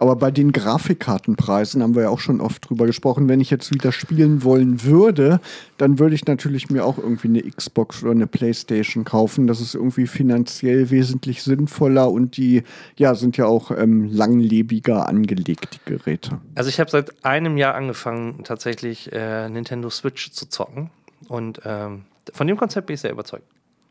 Aber 0.00 0.14
bei 0.14 0.30
den 0.30 0.52
Grafikkartenpreisen 0.52 1.82
haben 1.82 1.96
wir 1.96 2.02
ja 2.02 2.08
auch 2.08 2.20
schon 2.20 2.40
oft 2.40 2.68
drüber 2.68 2.86
gesprochen. 2.86 3.28
Wenn 3.28 3.40
ich 3.40 3.50
jetzt 3.50 3.74
wieder 3.74 3.90
spielen 3.90 4.44
wollen 4.44 4.84
würde, 4.84 5.40
dann 5.76 5.98
würde 5.98 6.14
ich 6.14 6.24
natürlich 6.26 6.70
mir 6.70 6.84
auch 6.84 6.98
irgendwie 6.98 7.28
eine 7.28 7.42
Xbox 7.42 8.02
oder 8.02 8.12
eine 8.12 8.28
Playstation 8.28 9.04
kaufen. 9.04 9.48
Das 9.48 9.60
ist 9.60 9.74
irgendwie 9.74 10.06
finanziell 10.06 10.90
wesentlich 10.90 11.42
sinnvoller 11.42 12.10
und 12.10 12.36
die 12.36 12.62
ja, 12.96 13.16
sind 13.16 13.36
ja 13.36 13.46
auch 13.46 13.72
ähm, 13.72 14.04
langlebiger 14.04 15.08
angelegt, 15.08 15.80
die 15.84 15.90
Geräte. 15.90 16.40
Also 16.54 16.68
ich 16.68 16.78
habe 16.78 16.90
seit 16.90 17.24
einem 17.24 17.56
Jahr 17.56 17.74
angefangen, 17.74 18.44
tatsächlich 18.44 19.12
äh, 19.12 19.48
Nintendo 19.48 19.90
Switch 19.90 20.30
zu 20.30 20.48
zocken. 20.48 20.90
Und 21.26 21.60
ähm, 21.64 22.04
von 22.32 22.46
dem 22.46 22.56
Konzept 22.56 22.86
bin 22.86 22.94
ich 22.94 23.00
sehr 23.00 23.10
überzeugt. 23.10 23.44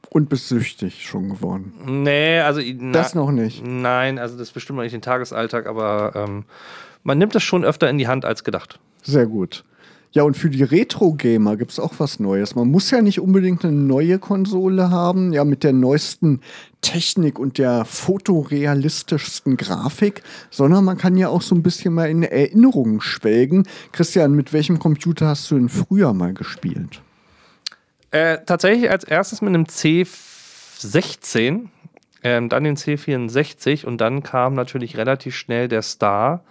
Und 0.09 0.29
bist 0.29 0.47
süchtig 0.47 1.05
schon 1.05 1.29
geworden. 1.29 1.73
Nee, 1.85 2.39
also 2.39 2.61
na, 2.79 2.91
Das 2.93 3.13
noch 3.13 3.31
nicht. 3.31 3.65
Nein, 3.65 4.19
also 4.19 4.37
das 4.37 4.51
bestimmt 4.51 4.77
noch 4.77 4.83
nicht 4.83 4.93
den 4.93 5.01
Tagesalltag, 5.01 5.67
aber 5.67 6.13
ähm, 6.15 6.45
man 7.03 7.17
nimmt 7.17 7.35
das 7.35 7.43
schon 7.43 7.65
öfter 7.65 7.89
in 7.89 7.97
die 7.97 8.07
Hand 8.07 8.25
als 8.25 8.43
gedacht. 8.43 8.79
Sehr 9.03 9.25
gut. 9.25 9.63
Ja, 10.11 10.23
und 10.23 10.37
für 10.37 10.49
die 10.49 10.63
Retro-Gamer 10.63 11.57
gibt 11.57 11.71
es 11.71 11.79
auch 11.79 11.93
was 11.97 12.19
Neues. 12.19 12.55
Man 12.55 12.71
muss 12.71 12.89
ja 12.91 13.01
nicht 13.01 13.19
unbedingt 13.19 13.63
eine 13.65 13.73
neue 13.73 14.19
Konsole 14.19 14.89
haben, 14.89 15.33
ja, 15.33 15.43
mit 15.43 15.63
der 15.63 15.73
neuesten 15.73 16.41
Technik 16.81 17.37
und 17.37 17.57
der 17.57 17.83
fotorealistischsten 17.85 19.57
Grafik, 19.57 20.23
sondern 20.49 20.85
man 20.85 20.97
kann 20.97 21.17
ja 21.17 21.27
auch 21.27 21.41
so 21.41 21.53
ein 21.53 21.61
bisschen 21.61 21.93
mal 21.93 22.09
in 22.09 22.23
Erinnerungen 22.23 23.01
schwelgen. 23.01 23.67
Christian, 23.91 24.33
mit 24.33 24.53
welchem 24.53 24.79
Computer 24.79 25.27
hast 25.27 25.51
du 25.51 25.55
denn 25.55 25.69
früher 25.69 26.13
mal 26.13 26.33
gespielt? 26.33 27.01
Äh, 28.11 28.37
tatsächlich 28.45 28.89
als 28.89 29.03
erstes 29.03 29.41
mit 29.41 29.49
einem 29.49 29.65
C16, 29.65 31.67
ähm, 32.23 32.49
dann 32.49 32.63
den 32.63 32.77
C64 32.77 33.85
und 33.85 33.99
dann 33.99 34.23
kam 34.23 34.53
natürlich 34.53 34.97
relativ 34.97 35.35
schnell 35.35 35.67
der 35.67 35.81
Star 35.81 36.43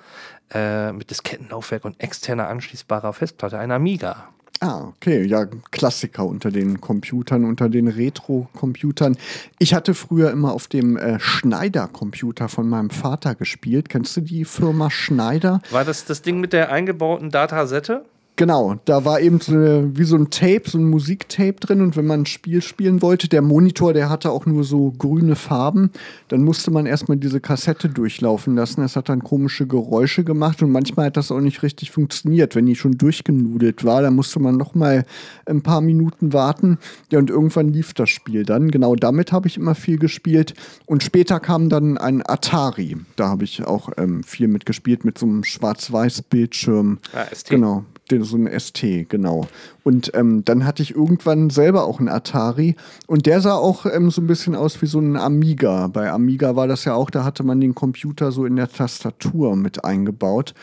äh, 0.52 0.92
mit 0.92 1.10
Diskettenlaufwerk 1.10 1.84
und 1.84 2.00
externer 2.00 2.48
anschließbarer 2.48 3.12
Festplatte, 3.12 3.58
ein 3.58 3.72
Amiga. 3.72 4.28
Ah, 4.60 4.84
okay, 4.88 5.22
ja, 5.24 5.44
Klassiker 5.70 6.24
unter 6.24 6.50
den 6.50 6.80
Computern, 6.80 7.44
unter 7.44 7.68
den 7.68 7.88
Retro-Computern. 7.88 9.18
Ich 9.58 9.74
hatte 9.74 9.92
früher 9.92 10.30
immer 10.30 10.52
auf 10.52 10.66
dem 10.66 10.96
äh, 10.96 11.20
Schneider-Computer 11.20 12.48
von 12.48 12.68
meinem 12.68 12.88
Vater 12.88 13.34
gespielt. 13.34 13.90
Kennst 13.90 14.16
du 14.16 14.22
die 14.22 14.46
Firma 14.46 14.90
Schneider? 14.90 15.60
War 15.70 15.84
das 15.84 16.06
das 16.06 16.22
Ding 16.22 16.40
mit 16.40 16.54
der 16.54 16.72
eingebauten 16.72 17.30
Datasette? 17.30 18.06
Genau, 18.38 18.76
da 18.84 19.06
war 19.06 19.18
eben 19.20 19.40
so 19.40 19.52
eine, 19.52 19.96
wie 19.96 20.04
so 20.04 20.14
ein 20.14 20.28
Tape, 20.28 20.64
so 20.66 20.76
ein 20.76 20.90
Musiktape 20.90 21.54
drin 21.54 21.80
und 21.80 21.96
wenn 21.96 22.06
man 22.06 22.20
ein 22.20 22.26
Spiel 22.26 22.60
spielen 22.60 23.00
wollte, 23.00 23.28
der 23.28 23.40
Monitor, 23.40 23.94
der 23.94 24.10
hatte 24.10 24.30
auch 24.30 24.44
nur 24.44 24.62
so 24.62 24.92
grüne 24.98 25.36
Farben, 25.36 25.90
dann 26.28 26.44
musste 26.44 26.70
man 26.70 26.84
erstmal 26.84 27.16
diese 27.16 27.40
Kassette 27.40 27.88
durchlaufen 27.88 28.54
lassen. 28.54 28.82
Das 28.82 28.94
hat 28.94 29.08
dann 29.08 29.22
komische 29.22 29.66
Geräusche 29.66 30.22
gemacht 30.22 30.62
und 30.62 30.70
manchmal 30.70 31.06
hat 31.06 31.16
das 31.16 31.32
auch 31.32 31.40
nicht 31.40 31.62
richtig 31.62 31.90
funktioniert. 31.92 32.54
Wenn 32.54 32.66
die 32.66 32.76
schon 32.76 32.98
durchgenudelt 32.98 33.84
war, 33.84 34.02
dann 34.02 34.14
musste 34.14 34.38
man 34.38 34.58
noch 34.58 34.74
mal 34.74 35.06
ein 35.46 35.62
paar 35.62 35.80
Minuten 35.80 36.34
warten. 36.34 36.76
Ja, 37.10 37.18
und 37.18 37.30
irgendwann 37.30 37.72
lief 37.72 37.94
das 37.94 38.10
Spiel 38.10 38.44
dann. 38.44 38.70
Genau 38.70 38.96
damit 38.96 39.32
habe 39.32 39.48
ich 39.48 39.56
immer 39.56 39.74
viel 39.74 39.98
gespielt 39.98 40.52
und 40.84 41.02
später 41.02 41.40
kam 41.40 41.70
dann 41.70 41.96
ein 41.96 42.22
Atari. 42.22 42.98
Da 43.16 43.28
habe 43.28 43.44
ich 43.44 43.64
auch 43.64 43.88
ähm, 43.96 44.22
viel 44.22 44.48
mitgespielt 44.48 45.06
mit 45.06 45.16
so 45.16 45.24
einem 45.24 45.42
Schwarz-Weiß-Bildschirm. 45.42 46.98
Ah, 47.14 47.34
ST. 47.34 47.48
Genau 47.48 47.86
den, 48.10 48.24
so 48.24 48.36
ein 48.36 48.48
ST, 48.58 49.08
genau. 49.08 49.46
Und 49.86 50.10
ähm, 50.14 50.44
dann 50.44 50.66
hatte 50.66 50.82
ich 50.82 50.96
irgendwann 50.96 51.48
selber 51.48 51.84
auch 51.84 52.00
einen 52.00 52.08
Atari 52.08 52.74
und 53.06 53.24
der 53.26 53.40
sah 53.40 53.54
auch 53.54 53.86
ähm, 53.86 54.10
so 54.10 54.20
ein 54.20 54.26
bisschen 54.26 54.56
aus 54.56 54.82
wie 54.82 54.86
so 54.86 54.98
ein 54.98 55.14
Amiga. 55.14 55.86
Bei 55.86 56.10
Amiga 56.10 56.56
war 56.56 56.66
das 56.66 56.84
ja 56.84 56.94
auch, 56.94 57.08
da 57.08 57.22
hatte 57.22 57.44
man 57.44 57.60
den 57.60 57.76
Computer 57.76 58.32
so 58.32 58.46
in 58.46 58.56
der 58.56 58.68
Tastatur 58.68 59.54
mit 59.54 59.84
eingebaut. 59.84 60.54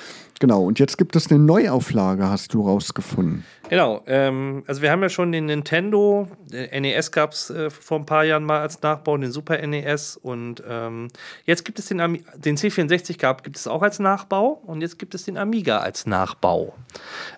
Genau, 0.41 0.65
und 0.65 0.77
jetzt 0.77 0.97
gibt 0.97 1.15
es 1.15 1.31
eine 1.31 1.39
Neuauflage, 1.39 2.27
hast 2.27 2.53
du 2.53 2.67
rausgefunden. 2.67 3.45
Genau, 3.69 4.03
ähm, 4.07 4.63
also 4.67 4.81
wir 4.81 4.91
haben 4.91 5.01
ja 5.01 5.07
schon 5.07 5.31
den 5.31 5.45
Nintendo, 5.45 6.27
den 6.51 6.81
NES 6.81 7.13
gab 7.13 7.31
es 7.31 7.49
äh, 7.49 7.69
vor 7.69 7.99
ein 7.99 8.05
paar 8.05 8.25
Jahren 8.25 8.43
mal 8.43 8.59
als 8.59 8.81
Nachbau, 8.81 9.15
den 9.15 9.31
Super 9.31 9.65
NES 9.65 10.17
und 10.17 10.61
ähm, 10.67 11.07
jetzt 11.45 11.63
gibt 11.63 11.79
es 11.79 11.85
den, 11.85 12.01
Ami 12.01 12.23
den 12.35 12.57
C64 12.57 13.17
gab, 13.17 13.43
gibt 13.45 13.55
es 13.55 13.67
auch 13.67 13.81
als 13.81 13.99
Nachbau 13.99 14.61
und 14.65 14.81
jetzt 14.81 14.99
gibt 14.99 15.15
es 15.15 15.23
den 15.23 15.37
Amiga 15.37 15.77
als 15.77 16.05
Nachbau. 16.05 16.75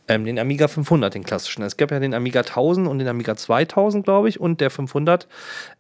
Ähm, 0.08 0.26
den 0.26 0.40
Amiga 0.40 0.68
500, 0.68 1.14
den 1.14 1.24
klassischen. 1.24 1.62
Es 1.76 1.78
gab 1.78 1.92
ja 1.92 2.00
den 2.00 2.14
Amiga 2.14 2.40
1000 2.40 2.88
und 2.88 3.00
den 3.00 3.08
Amiga 3.08 3.36
2000, 3.36 4.06
glaube 4.06 4.30
ich, 4.30 4.40
und 4.40 4.62
der 4.62 4.70
500 4.70 5.28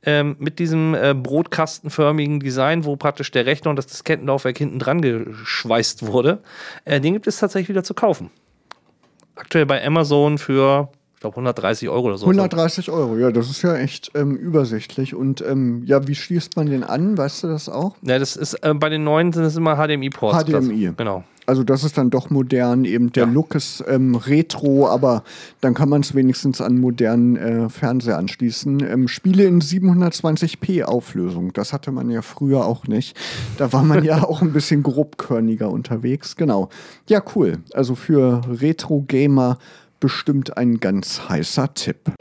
ähm, 0.03 0.36
mit 0.39 0.60
diesem 0.60 0.93
äh, 0.93 1.13
brotkastenförmigen 1.13 2.41
Design, 2.41 2.84
wo 2.84 2.97
praktisch 2.97 3.31
der 3.31 3.45
Rechner 3.45 3.69
und 3.69 3.77
das 3.77 3.88
Diskettenlaufwerk 3.88 4.58
hinten 4.58 4.79
dran 4.79 5.01
geschweißt 5.01 6.05
wurde. 6.05 6.39
Äh, 6.84 6.99
den 7.01 7.13
gibt 7.13 7.27
es 7.27 7.39
tatsächlich 7.39 7.69
wieder 7.69 7.84
zu 7.84 7.93
kaufen 7.93 8.29
aktuell 9.36 9.65
bei 9.65 9.86
Amazon 9.86 10.38
für, 10.38 10.89
ich 11.15 11.19
glaube, 11.19 11.36
130 11.36 11.89
Euro 11.89 12.08
oder 12.08 12.17
so. 12.17 12.25
130 12.25 12.89
Euro, 12.91 13.17
ja, 13.17 13.31
das 13.31 13.49
ist 13.49 13.62
ja 13.62 13.75
echt 13.75 14.12
ähm, 14.15 14.36
übersichtlich. 14.36 15.13
Und 15.13 15.41
ähm, 15.41 15.84
ja, 15.86 16.08
wie 16.08 16.15
schließt 16.15 16.55
man 16.55 16.67
den 16.67 16.84
an? 16.84 17.17
Weißt 17.17 17.43
du 17.43 17.47
das 17.47 17.69
auch? 17.69 17.95
Ja, 18.01 18.17
das 18.19 18.36
ist 18.36 18.55
äh, 18.55 18.73
bei 18.73 18.89
den 18.89 19.03
neuen 19.03 19.34
sind 19.34 19.43
es 19.43 19.55
immer 19.55 19.75
HDMI-Ports. 19.75 20.45
HDMI. 20.45 20.93
Genau. 20.97 21.23
Also 21.45 21.63
das 21.63 21.84
ist 21.84 21.97
dann 21.97 22.10
doch 22.10 22.29
modern, 22.29 22.86
eben 22.86 23.12
der 23.12 23.25
Ja. 23.25 23.31
Look 23.31 23.55
ist 23.55 23.84
ähm, 23.88 24.15
retro, 24.15 24.88
aber 24.88 25.23
dann 25.62 25.73
kann 25.73 25.89
man 25.89 26.01
es 26.01 26.15
wenigstens 26.15 26.62
an 26.62 26.79
modernen 26.79 27.36
äh, 27.36 27.69
Fernseher 27.69 28.17
anschließen. 28.17 28.79
Ähm, 28.81 29.08
Spiele 29.08 29.43
in 29.45 29.62
720p 29.62 30.84
Auflösung, 30.84 31.53
das 31.53 31.73
hatte 31.73 31.91
man 31.91 32.10
ja 32.10 32.21
früher 32.21 32.65
auch 32.65 32.88
nicht. 32.88 33.17
Da 33.58 33.71
war 33.73 33.84
man 33.84 34.03
ja 34.03 34.23
auch 34.27 34.41
ein 34.41 34.53
bisschen 34.53 34.84
grobkörniger 34.84 35.69
unterwegs, 35.69 36.36
genau. 36.36 36.69
Ja, 37.08 37.21
cool. 37.36 37.60
Also 37.73 37.95
für 37.95 38.41
Retro-Gamer 38.49 39.58
bestimmt 39.99 40.58
ein 40.58 40.79
ganz 40.79 41.29
heißer 41.29 41.73
Tipp. 41.73 42.12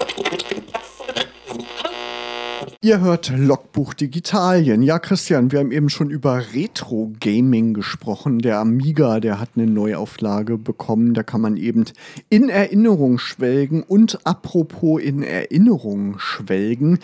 Ihr 2.85 3.01
hört 3.01 3.33
Logbuch 3.35 3.95
Digitalien. 3.95 4.83
Ja, 4.83 4.99
Christian, 4.99 5.51
wir 5.51 5.61
haben 5.61 5.73
eben 5.73 5.89
schon 5.89 6.11
über 6.11 6.43
Retro-Gaming 6.53 7.73
gesprochen. 7.73 8.41
Der 8.41 8.59
Amiga, 8.59 9.21
der 9.21 9.41
hat 9.41 9.49
eine 9.57 9.67
Neuauflage 9.67 10.59
bekommen. 10.59 11.15
Da 11.15 11.23
kann 11.23 11.41
man 11.41 11.57
eben 11.57 11.87
in 12.29 12.51
Erinnerung 12.51 13.19
schwelgen. 13.19 13.83
Und 13.83 14.27
apropos 14.27 15.01
in 15.01 15.23
Erinnerung 15.23 16.19
schwelgen. 16.19 16.99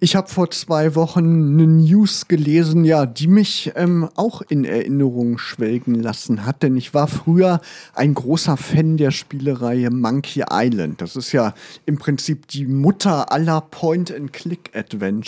Ich 0.00 0.16
habe 0.16 0.28
vor 0.28 0.50
zwei 0.50 0.96
Wochen 0.96 1.52
eine 1.52 1.66
News 1.68 2.26
gelesen, 2.26 2.84
ja, 2.84 3.06
die 3.06 3.28
mich 3.28 3.70
ähm, 3.76 4.08
auch 4.16 4.42
in 4.42 4.64
Erinnerung 4.64 5.38
schwelgen 5.38 5.94
lassen 5.94 6.44
hat. 6.44 6.64
Denn 6.64 6.76
ich 6.76 6.92
war 6.92 7.06
früher 7.06 7.60
ein 7.94 8.14
großer 8.14 8.56
Fan 8.56 8.96
der 8.96 9.12
Spielereihe 9.12 9.90
Monkey 9.90 10.42
Island. 10.50 11.00
Das 11.00 11.14
ist 11.14 11.30
ja 11.30 11.54
im 11.86 11.98
Prinzip 11.98 12.48
die 12.48 12.66
Mutter 12.66 13.30
aller 13.30 13.60
Point-and-Click-Adventures. 13.60 15.19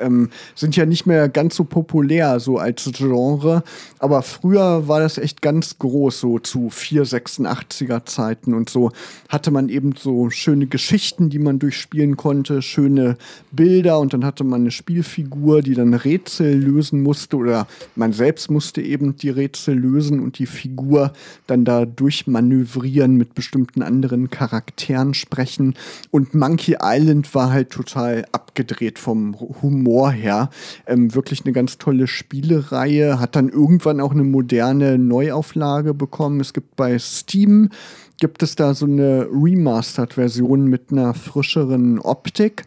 Ähm, 0.00 0.30
sind 0.54 0.76
ja 0.76 0.86
nicht 0.86 1.06
mehr 1.06 1.28
ganz 1.28 1.56
so 1.56 1.64
populär 1.64 2.40
so 2.40 2.58
als 2.58 2.90
Genre. 2.92 3.62
Aber 3.98 4.22
früher 4.22 4.88
war 4.88 5.00
das 5.00 5.18
echt 5.18 5.42
ganz 5.42 5.78
groß, 5.78 6.20
so 6.20 6.38
zu 6.38 6.68
486er 6.68 8.04
Zeiten 8.04 8.54
und 8.54 8.70
so 8.70 8.92
hatte 9.28 9.50
man 9.50 9.68
eben 9.68 9.94
so 9.96 10.30
schöne 10.30 10.66
Geschichten, 10.66 11.30
die 11.30 11.38
man 11.38 11.58
durchspielen 11.58 12.16
konnte, 12.16 12.62
schöne 12.62 13.16
Bilder 13.52 13.98
und 13.98 14.12
dann 14.12 14.24
hatte 14.24 14.44
man 14.44 14.62
eine 14.62 14.70
Spielfigur, 14.70 15.62
die 15.62 15.74
dann 15.74 15.94
Rätsel 15.94 16.54
lösen 16.54 17.02
musste 17.02 17.36
oder 17.36 17.66
man 17.94 18.12
selbst 18.12 18.50
musste 18.50 18.82
eben 18.82 19.16
die 19.16 19.30
Rätsel 19.30 19.74
lösen 19.74 20.20
und 20.20 20.38
die 20.38 20.46
Figur 20.46 21.12
dann 21.46 21.64
da 21.64 21.84
durchmanövrieren 21.84 23.16
mit 23.16 23.34
bestimmten 23.34 23.82
anderen 23.82 24.30
Charakteren 24.30 25.14
sprechen. 25.14 25.74
Und 26.10 26.34
Monkey 26.34 26.76
Island 26.82 27.34
war 27.34 27.50
halt 27.50 27.70
total 27.70 28.26
abgedreht 28.32 28.98
vom 28.98 29.35
Humor 29.40 30.10
her. 30.10 30.50
Ähm, 30.86 31.14
wirklich 31.14 31.44
eine 31.44 31.52
ganz 31.52 31.78
tolle 31.78 32.06
Spielereihe, 32.06 33.20
hat 33.20 33.36
dann 33.36 33.48
irgendwann 33.48 34.00
auch 34.00 34.12
eine 34.12 34.24
moderne 34.24 34.98
Neuauflage 34.98 35.94
bekommen. 35.94 36.40
Es 36.40 36.52
gibt 36.52 36.76
bei 36.76 36.98
Steam 36.98 37.70
gibt 38.18 38.42
es 38.42 38.56
da 38.56 38.74
so 38.74 38.86
eine 38.86 39.28
Remastered-Version 39.30 40.66
mit 40.66 40.90
einer 40.90 41.12
frischeren 41.14 41.98
Optik. 41.98 42.64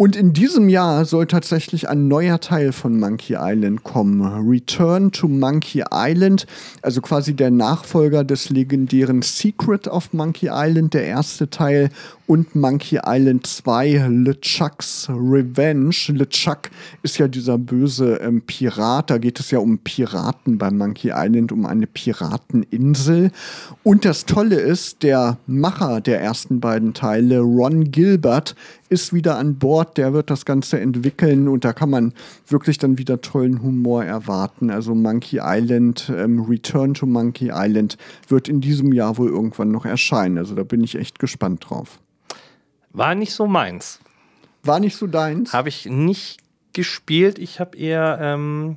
Und 0.00 0.14
in 0.14 0.32
diesem 0.32 0.68
Jahr 0.68 1.04
soll 1.04 1.26
tatsächlich 1.26 1.88
ein 1.88 2.06
neuer 2.06 2.38
Teil 2.38 2.70
von 2.70 3.00
Monkey 3.00 3.34
Island 3.36 3.82
kommen. 3.82 4.22
Return 4.48 5.10
to 5.10 5.26
Monkey 5.26 5.82
Island, 5.92 6.46
also 6.82 7.00
quasi 7.00 7.34
der 7.34 7.50
Nachfolger 7.50 8.22
des 8.22 8.48
legendären 8.48 9.22
Secret 9.22 9.88
of 9.88 10.12
Monkey 10.12 10.50
Island, 10.52 10.94
der 10.94 11.04
erste 11.04 11.50
Teil 11.50 11.90
und 12.28 12.54
Monkey 12.54 13.00
Island 13.04 13.46
2 13.46 14.06
LeChuck's 14.08 15.08
Revenge. 15.08 15.96
LeChuck 16.08 16.70
ist 17.02 17.18
ja 17.18 17.26
dieser 17.26 17.58
böse 17.58 18.20
ähm, 18.22 18.42
Pirat. 18.42 19.10
Da 19.10 19.18
geht 19.18 19.40
es 19.40 19.50
ja 19.50 19.58
um 19.58 19.78
Piraten 19.78 20.58
bei 20.58 20.70
Monkey 20.70 21.10
Island, 21.12 21.50
um 21.50 21.66
eine 21.66 21.88
Pirateninsel. 21.88 23.32
Und 23.82 24.04
das 24.04 24.26
Tolle 24.26 24.60
ist, 24.60 25.02
der 25.02 25.38
Macher 25.48 26.00
der 26.02 26.20
ersten 26.20 26.60
beiden 26.60 26.94
Teile, 26.94 27.40
Ron 27.40 27.90
Gilbert, 27.90 28.54
ist 28.88 29.12
wieder 29.12 29.38
an 29.38 29.58
Bord. 29.58 29.96
Der 29.96 30.12
wird 30.12 30.30
das 30.30 30.44
Ganze 30.44 30.80
entwickeln 30.80 31.48
und 31.48 31.64
da 31.64 31.72
kann 31.72 31.90
man 31.90 32.12
wirklich 32.46 32.78
dann 32.78 32.98
wieder 32.98 33.20
tollen 33.20 33.62
Humor 33.62 34.04
erwarten. 34.04 34.70
Also 34.70 34.94
Monkey 34.94 35.40
Island, 35.42 36.10
ähm, 36.14 36.40
Return 36.40 36.94
to 36.94 37.06
Monkey 37.06 37.50
Island 37.52 37.96
wird 38.28 38.48
in 38.48 38.60
diesem 38.60 38.92
Jahr 38.92 39.18
wohl 39.18 39.28
irgendwann 39.28 39.70
noch 39.70 39.84
erscheinen. 39.84 40.38
Also 40.38 40.54
da 40.54 40.62
bin 40.62 40.82
ich 40.82 40.96
echt 40.96 41.18
gespannt 41.18 41.66
drauf. 41.68 42.00
War 42.92 43.14
nicht 43.14 43.32
so 43.32 43.46
meins. 43.46 44.00
War 44.62 44.80
nicht 44.80 44.96
so 44.96 45.06
deins? 45.06 45.52
Habe 45.52 45.68
ich 45.68 45.86
nicht 45.86 46.40
gespielt. 46.72 47.38
Ich 47.38 47.60
habe 47.60 47.76
eher 47.76 48.18
ähm, 48.20 48.76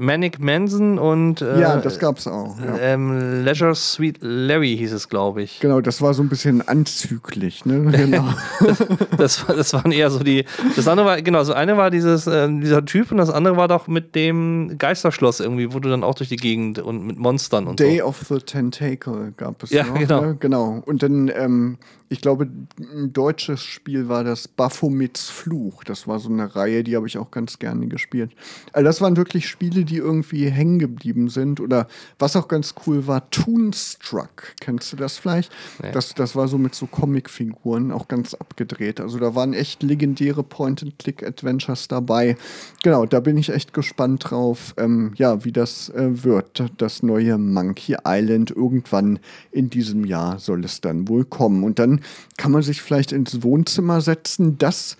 Manic 0.00 0.38
Manson 0.38 0.96
und 0.96 1.42
äh, 1.42 1.60
ja, 1.60 1.76
das 1.78 1.98
gab's 1.98 2.28
auch. 2.28 2.56
Ja. 2.60 2.78
Ähm, 2.78 3.42
Leisure 3.44 3.74
Sweet 3.74 4.18
Larry 4.20 4.76
hieß 4.76 4.92
es, 4.92 5.08
glaube 5.08 5.42
ich. 5.42 5.58
Genau, 5.58 5.80
das 5.80 6.00
war 6.00 6.14
so 6.14 6.22
ein 6.22 6.28
bisschen 6.28 6.66
anzüglich, 6.66 7.66
ne? 7.66 7.90
Genau. 7.98 8.32
das, 8.60 8.78
das, 9.16 9.44
das, 9.46 9.72
waren 9.72 9.90
eher 9.90 10.10
so 10.10 10.20
die. 10.20 10.44
Das 10.76 10.86
andere 10.86 11.06
war, 11.08 11.20
genau, 11.20 11.42
so 11.42 11.52
eine 11.52 11.76
war 11.76 11.90
dieses, 11.90 12.28
äh, 12.28 12.48
dieser 12.60 12.84
Typ 12.84 13.10
und 13.10 13.16
das 13.16 13.28
andere 13.28 13.56
war 13.56 13.66
doch 13.66 13.88
mit 13.88 14.14
dem 14.14 14.76
Geisterschloss 14.78 15.40
irgendwie, 15.40 15.72
wo 15.74 15.80
du 15.80 15.88
dann 15.88 16.04
auch 16.04 16.14
durch 16.14 16.28
die 16.28 16.36
Gegend 16.36 16.78
und 16.78 17.04
mit 17.04 17.18
Monstern 17.18 17.66
und 17.66 17.80
Day 17.80 17.98
so. 17.98 18.04
of 18.04 18.20
the 18.28 18.38
Tentacle 18.38 19.32
gab 19.36 19.64
es 19.64 19.70
ja, 19.70 19.84
noch. 19.84 19.94
Genau. 19.98 20.20
Ne? 20.20 20.36
genau. 20.38 20.82
Und 20.86 21.02
dann 21.02 21.28
ähm, 21.34 21.78
ich 22.10 22.20
glaube, 22.22 22.48
ein 22.78 23.12
deutsches 23.12 23.62
Spiel 23.62 24.08
war 24.08 24.24
das 24.24 24.48
Baphomets 24.48 25.28
Fluch. 25.28 25.84
Das 25.84 26.08
war 26.08 26.18
so 26.18 26.30
eine 26.30 26.54
Reihe, 26.56 26.82
die 26.82 26.96
habe 26.96 27.06
ich 27.06 27.18
auch 27.18 27.30
ganz 27.30 27.58
gerne 27.58 27.86
gespielt. 27.86 28.32
Also 28.72 28.84
das 28.84 29.00
waren 29.00 29.16
wirklich 29.16 29.46
Spiele, 29.46 29.84
die 29.88 29.96
irgendwie 29.96 30.48
hängen 30.48 30.78
geblieben 30.78 31.28
sind. 31.28 31.60
Oder 31.60 31.88
was 32.18 32.36
auch 32.36 32.46
ganz 32.46 32.74
cool 32.86 33.06
war, 33.06 33.28
Toonstruck. 33.30 34.54
Kennst 34.60 34.92
du 34.92 34.96
das 34.96 35.18
vielleicht? 35.18 35.50
Nee. 35.82 35.90
Das, 35.92 36.14
das 36.14 36.36
war 36.36 36.46
so 36.46 36.58
mit 36.58 36.74
so 36.74 36.86
Comicfiguren, 36.86 37.90
auch 37.90 38.06
ganz 38.08 38.34
abgedreht. 38.34 39.00
Also 39.00 39.18
da 39.18 39.34
waren 39.34 39.54
echt 39.54 39.82
legendäre 39.82 40.42
Point-and-Click-Adventures 40.42 41.88
dabei. 41.88 42.36
Genau, 42.82 43.06
da 43.06 43.20
bin 43.20 43.36
ich 43.36 43.50
echt 43.50 43.72
gespannt 43.72 44.30
drauf, 44.30 44.74
ähm, 44.76 45.12
ja, 45.16 45.44
wie 45.44 45.52
das 45.52 45.88
äh, 45.90 46.24
wird. 46.24 46.64
Das 46.76 47.02
neue 47.02 47.38
Monkey 47.38 47.96
Island 48.06 48.50
irgendwann 48.50 49.18
in 49.50 49.70
diesem 49.70 50.04
Jahr 50.04 50.38
soll 50.38 50.64
es 50.64 50.80
dann 50.80 51.08
wohl 51.08 51.24
kommen. 51.24 51.64
Und 51.64 51.78
dann 51.78 52.00
kann 52.36 52.52
man 52.52 52.62
sich 52.62 52.82
vielleicht 52.82 53.12
ins 53.12 53.42
Wohnzimmer 53.42 54.00
setzen, 54.00 54.58
das 54.58 54.96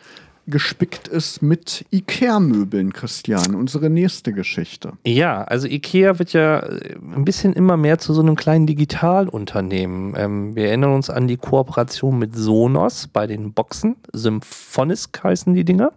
gespickt 0.48 1.08
ist 1.08 1.42
mit 1.42 1.84
Ikea-Möbeln, 1.90 2.92
Christian. 2.92 3.54
Unsere 3.54 3.90
nächste 3.90 4.32
Geschichte. 4.32 4.92
Ja, 5.04 5.44
also 5.44 5.68
Ikea 5.68 6.18
wird 6.18 6.32
ja 6.32 6.60
äh, 6.60 6.96
ein 7.14 7.24
bisschen 7.24 7.52
immer 7.52 7.76
mehr 7.76 7.98
zu 7.98 8.14
so 8.14 8.22
einem 8.22 8.36
kleinen 8.36 8.66
Digitalunternehmen. 8.66 10.14
Ähm, 10.16 10.56
wir 10.56 10.68
erinnern 10.68 10.94
uns 10.94 11.10
an 11.10 11.28
die 11.28 11.36
Kooperation 11.36 12.18
mit 12.18 12.34
Sonos 12.34 13.08
bei 13.08 13.26
den 13.26 13.52
Boxen. 13.52 13.96
Symphonisk 14.12 15.22
heißen 15.22 15.54
die 15.54 15.64
Dinger 15.64 15.92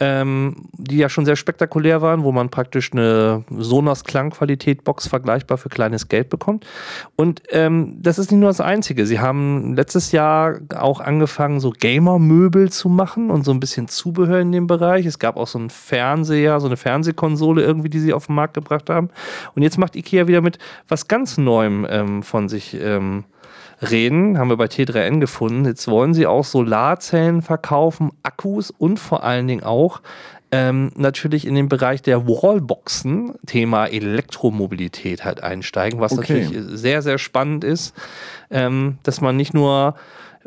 ähm, 0.00 0.68
die 0.72 0.96
ja 0.96 1.08
schon 1.08 1.24
sehr 1.24 1.36
spektakulär 1.36 2.02
waren, 2.02 2.24
wo 2.24 2.32
man 2.32 2.48
praktisch 2.48 2.92
eine 2.92 3.44
Sonos-Klangqualität-Box 3.50 5.06
vergleichbar 5.06 5.56
für 5.56 5.68
kleines 5.68 6.08
Geld 6.08 6.30
bekommt. 6.30 6.66
Und 7.14 7.42
ähm, 7.50 7.98
das 8.00 8.18
ist 8.18 8.32
nicht 8.32 8.40
nur 8.40 8.50
das 8.50 8.60
Einzige. 8.60 9.06
Sie 9.06 9.20
haben 9.20 9.74
letztes 9.76 10.10
Jahr 10.10 10.58
auch 10.76 11.00
angefangen, 11.00 11.60
so 11.60 11.70
Gamer-Möbel 11.70 12.72
zu 12.72 12.88
machen 12.88 13.30
und 13.30 13.44
so 13.44 13.52
ein 13.52 13.60
bisschen 13.60 13.86
Zubehör 13.86 14.40
in 14.40 14.50
dem 14.50 14.66
Bereich. 14.66 15.06
Es 15.06 15.20
gab 15.20 15.36
auch 15.36 15.46
so 15.46 15.58
einen 15.58 15.70
Fernseher, 15.70 16.58
so 16.58 16.66
eine 16.66 16.76
Fernsehkonsole 16.76 17.62
irgendwie, 17.62 17.90
die 17.90 18.00
sie 18.00 18.12
auf 18.12 18.26
den 18.26 18.34
Markt 18.34 18.54
gebracht 18.54 18.90
haben. 18.90 19.10
Und 19.54 19.62
jetzt 19.62 19.78
macht 19.78 19.94
IKEA 19.94 20.26
wieder 20.26 20.40
mit 20.40 20.58
was 20.88 21.06
ganz 21.06 21.38
Neuem 21.38 21.86
ähm, 21.88 22.22
von 22.24 22.48
sich 22.48 22.76
ähm, 22.80 23.24
reden, 23.82 24.38
haben 24.38 24.48
wir 24.48 24.56
bei 24.56 24.66
T3N 24.66 25.20
gefunden. 25.20 25.64
Jetzt 25.64 25.88
wollen 25.88 26.14
sie 26.14 26.26
auch 26.26 26.44
Solarzellen 26.44 27.42
verkaufen, 27.42 28.10
Akkus 28.22 28.70
und 28.70 28.98
vor 28.98 29.24
allen 29.24 29.46
Dingen 29.46 29.62
auch 29.62 30.00
ähm, 30.54 30.92
natürlich 30.94 31.46
in 31.46 31.56
den 31.56 31.68
Bereich 31.68 32.00
der 32.02 32.28
Wallboxen, 32.28 33.34
Thema 33.46 33.86
Elektromobilität 33.86 35.24
halt 35.24 35.42
einsteigen, 35.42 36.00
was 36.00 36.16
okay. 36.16 36.44
natürlich 36.44 36.78
sehr, 36.78 37.02
sehr 37.02 37.18
spannend 37.18 37.64
ist, 37.64 37.94
ähm, 38.50 38.98
dass 39.02 39.20
man 39.20 39.36
nicht 39.36 39.52
nur 39.52 39.96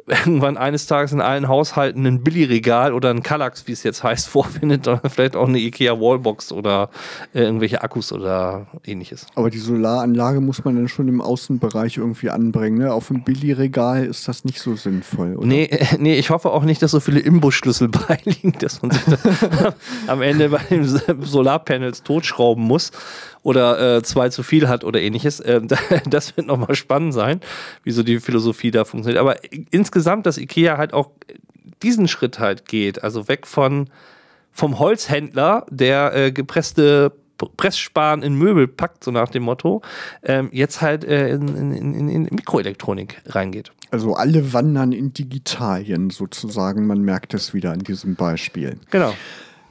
irgendwann 0.06 0.58
eines 0.58 0.86
Tages 0.86 1.12
in 1.12 1.22
allen 1.22 1.48
Haushalten 1.48 2.06
ein 2.06 2.24
Billigregal 2.24 2.94
oder 2.94 3.10
ein 3.10 3.24
Kallax, 3.24 3.68
wie 3.68 3.72
es 3.72 3.84
jetzt 3.84 4.04
heißt, 4.04 4.28
vorfindet, 4.30 4.86
sondern 4.86 5.10
vielleicht 5.10 5.36
auch 5.36 5.48
eine 5.48 5.60
IKEA 5.60 6.00
Wallbox 6.00 6.52
oder 6.52 6.90
äh, 7.34 7.42
irgendwelche 7.42 7.82
Akkus 7.82 8.12
oder 8.12 8.68
ähnliches. 8.86 9.26
Aber 9.36 9.50
die 9.50 9.58
Solaranlage 9.58 10.42
muss 10.42 10.64
man 10.64 10.76
dann 10.76 10.88
schon 10.88 11.08
im 11.08 11.22
Außenbereich 11.22 11.98
irgendwie 11.98 12.30
anbringen. 12.30 12.80
Ne? 12.80 12.94
Auf 12.94 13.08
dem 13.08 13.24
Billigregal 13.24 14.06
ist 14.06 14.28
das 14.28 14.46
nicht 14.46 14.60
so 14.60 14.76
sinnvoll, 14.76 15.36
oder? 15.36 15.48
Nee, 15.48 15.66
äh, 15.66 15.98
nee 16.00 16.18
ich 16.18 16.30
hoffe 16.30 16.52
auch 16.52 16.64
nicht, 16.64 16.82
dass 16.82 16.92
so 16.92 17.00
viele 17.00 17.20
Imbusschlüssel 17.20 17.88
beiliegen, 18.08 18.54
dass 18.60 18.82
man 18.82 18.92
sich 18.92 19.04
am 20.08 20.22
Ende 20.22 20.50
bei 20.50 20.62
den 20.70 20.86
Solarpanels 20.86 22.04
totschrauben 22.04 22.64
muss 22.64 22.92
oder 23.48 23.96
äh, 23.96 24.04
zwei 24.04 24.28
zu 24.28 24.44
viel 24.44 24.68
hat 24.68 24.84
oder 24.84 25.00
ähnliches. 25.00 25.40
Äh, 25.40 25.62
das 26.10 26.36
wird 26.36 26.48
nochmal 26.48 26.76
spannend 26.76 27.14
sein, 27.14 27.40
wie 27.84 27.92
so 27.92 28.04
die 28.04 28.20
Philosophie 28.20 28.72
da 28.72 28.84
funktioniert. 28.84 29.22
Aber 29.22 29.38
insgesamt, 29.72 30.26
dass 30.26 30.38
IKEA 30.38 30.78
halt 30.78 30.94
auch 30.94 31.12
diesen 31.82 32.10
Schritt 32.10 32.40
halt 32.40 32.68
geht, 32.68 33.06
also 33.06 33.30
weg 33.30 33.48
von 33.48 33.90
vom 34.52 34.80
Holzhändler, 34.80 35.66
der 35.70 36.14
äh, 36.14 36.32
gepresste 36.34 37.14
Presssparen 37.56 38.22
in 38.22 38.36
Möbel 38.36 38.68
packt, 38.68 39.06
so 39.06 39.12
nach 39.12 39.30
dem 39.30 39.44
Motto, 39.44 39.82
ähm, 40.24 40.50
jetzt 40.52 40.82
halt 40.82 41.06
äh, 41.06 41.30
in, 41.30 41.48
in, 41.48 41.94
in, 41.94 42.10
in, 42.10 42.24
Mikroelektronik 42.24 43.22
reingeht. 43.28 43.72
Also 43.92 44.16
alle 44.16 44.52
wandern 44.52 44.92
in 44.92 45.14
Digitalien 45.14 46.10
sozusagen, 46.10 46.86
man 46.86 47.02
merkt 47.02 47.34
es 47.34 47.54
wieder 47.54 47.72
an 47.72 47.80
diesem 47.80 48.16
Beispiel. 48.16 48.78
Genau. 48.90 49.14